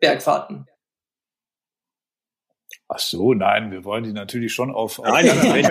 [0.00, 0.66] Bergfahrten.
[2.90, 5.70] Ach so, nein, wir wollen die natürlich schon auf, auf Nein, nein, nein,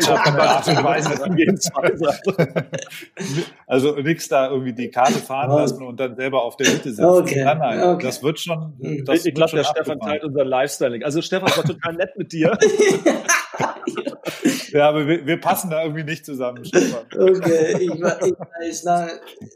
[3.66, 7.06] Also nichts da irgendwie die Karte fahren lassen und dann selber auf der Hütte sitzen.
[7.06, 8.06] Okay, Nein, nein, okay.
[8.06, 8.78] das wird schon.
[8.80, 9.04] Hm.
[9.06, 11.04] Das ich glaube, der schon Stefan teilt unser Lifestyling.
[11.04, 12.56] Also Stefan, war total nett mit dir.
[14.72, 17.06] Ja, aber wir, wir passen da irgendwie nicht zusammen, Stefan.
[17.18, 19.08] Okay, ich, we- ich weiß, na,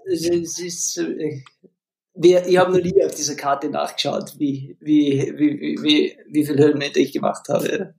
[0.05, 1.43] es ist, es ist, äh,
[2.13, 6.57] wir, ich habe noch nie auf dieser Karte nachgeschaut, wie, wie, wie, wie, wie, viel
[6.57, 7.93] Höhenmeter ich gemacht habe.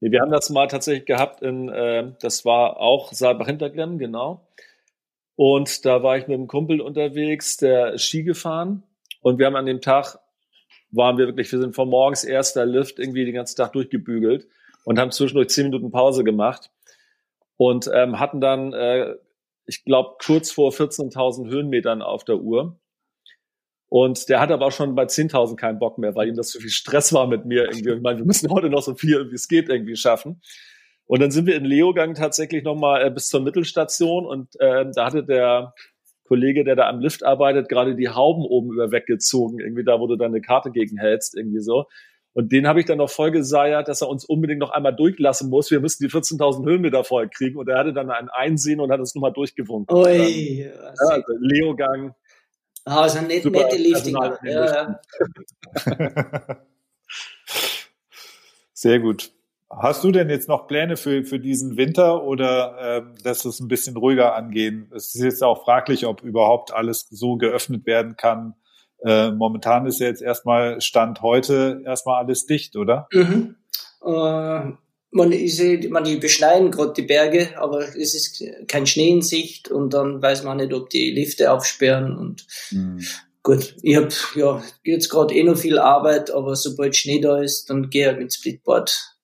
[0.00, 4.46] Nee, wir haben das mal tatsächlich gehabt in, äh, das war auch Saalbach Hinterglemm, genau.
[5.36, 8.82] Und da war ich mit einem Kumpel unterwegs, der Ski gefahren.
[9.20, 10.18] Und wir haben an dem Tag,
[10.90, 14.46] waren wir wirklich, wir sind von morgens erster Lift irgendwie den ganzen Tag durchgebügelt
[14.84, 16.70] und haben zwischendurch zehn Minuten Pause gemacht
[17.56, 19.14] und ähm, hatten dann, äh,
[19.66, 22.76] ich glaube, kurz vor 14.000 Höhenmetern auf der Uhr.
[23.92, 26.58] Und der hatte aber auch schon bei 10.000 keinen Bock mehr, weil ihm das zu
[26.60, 27.90] viel Stress war mit mir irgendwie.
[27.90, 30.40] Und ich meine, wir müssen heute noch so viel, wie es geht, irgendwie schaffen.
[31.04, 35.04] Und dann sind wir in Leogang tatsächlich nochmal äh, bis zur Mittelstation und äh, da
[35.04, 35.74] hatte der
[36.24, 40.06] Kollege, der da am Lift arbeitet, gerade die Hauben oben über weggezogen, irgendwie da, wo
[40.06, 41.84] du deine Karte gegen hältst, irgendwie so.
[42.32, 45.50] Und den habe ich dann noch voll geseiert, dass er uns unbedingt noch einmal durchlassen
[45.50, 45.70] muss.
[45.70, 47.58] Wir müssen die 14.000 Höhenmeter voll kriegen.
[47.58, 49.94] Und er hatte dann ein Einsehen und hat uns nochmal durchgewunken.
[49.94, 52.14] Ui, Ja, also Leogang,
[52.84, 54.14] ah, so nett, Super nette Lifting.
[54.14, 55.00] Personal in den Ja,
[56.46, 56.58] ja.
[58.72, 59.32] Sehr gut.
[59.70, 63.68] Hast du denn jetzt noch Pläne für, für diesen Winter oder ähm, lässt es ein
[63.68, 64.90] bisschen ruhiger angehen?
[64.94, 68.54] Es ist jetzt auch fraglich, ob überhaupt alles so geöffnet werden kann.
[69.04, 73.08] Äh, momentan ist ja jetzt erstmal Stand heute erstmal alles dicht, oder?
[73.12, 73.56] Mhm.
[74.04, 74.72] Äh,
[75.12, 79.22] man, ich seh, man, die beschneien gerade die Berge, aber es ist kein Schnee in
[79.22, 82.46] Sicht und dann weiß man nicht, ob die Lifte aufsperren und
[83.42, 87.68] gut, ich hab ja jetzt gerade eh noch viel Arbeit, aber sobald Schnee da ist,
[87.70, 89.16] dann gehe ich mit Splitboard.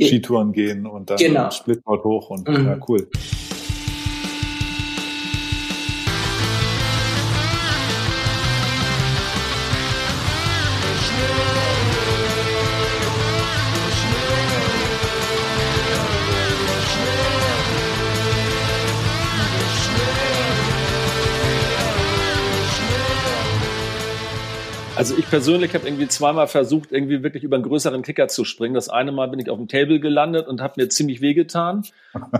[0.00, 1.50] Skitouren gehen und dann Genau.
[1.50, 2.66] Splitboard hoch und Mhm.
[2.66, 3.08] ja, cool.
[25.00, 28.74] Also ich persönlich habe irgendwie zweimal versucht, irgendwie wirklich über einen größeren Kicker zu springen.
[28.74, 31.84] Das eine Mal bin ich auf dem Table gelandet und habe mir ziemlich wehgetan.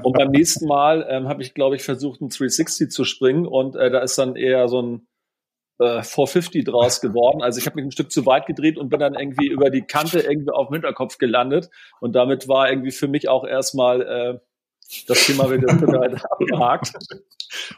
[0.02, 3.76] Und beim nächsten Mal ähm, habe ich, glaube ich, versucht, einen 360 zu springen und
[3.76, 5.06] äh, da ist dann eher so ein
[5.78, 7.40] äh, 450 draus geworden.
[7.40, 9.80] Also ich habe mich ein Stück zu weit gedreht und bin dann irgendwie über die
[9.80, 11.70] Kante irgendwie auf dem Hinterkopf gelandet.
[12.02, 14.38] Und damit war irgendwie für mich auch erstmal äh,
[15.06, 16.92] das Thema wieder total abgehakt.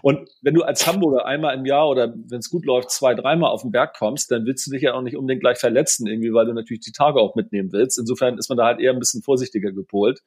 [0.03, 3.51] Und wenn du als Hamburger einmal im Jahr oder wenn es gut läuft, zwei, dreimal
[3.51, 6.33] auf den Berg kommst, dann willst du dich ja auch nicht unbedingt gleich verletzen, irgendwie,
[6.33, 7.99] weil du natürlich die Tage auch mitnehmen willst.
[7.99, 10.21] Insofern ist man da halt eher ein bisschen vorsichtiger gepolt.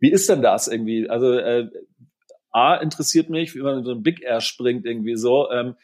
[0.00, 1.08] Wie ist denn das irgendwie?
[1.08, 1.68] Also äh,
[2.50, 5.50] A interessiert mich, wie man in so ein Big Air springt, irgendwie so.
[5.50, 5.74] Ähm,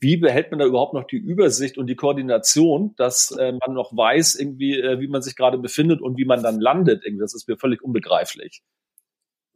[0.00, 3.94] wie behält man da überhaupt noch die Übersicht und die Koordination, dass äh, man noch
[3.94, 7.04] weiß, irgendwie, äh, wie man sich gerade befindet und wie man dann landet?
[7.04, 8.62] Irgendwie, das ist mir völlig unbegreiflich.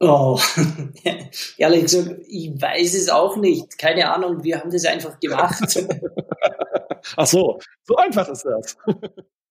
[0.01, 0.37] Oh,
[1.57, 3.77] ehrlich gesagt, ich weiß es auch nicht.
[3.77, 5.61] Keine Ahnung, wir haben das einfach gemacht.
[7.15, 8.77] Ach so, so einfach ist das.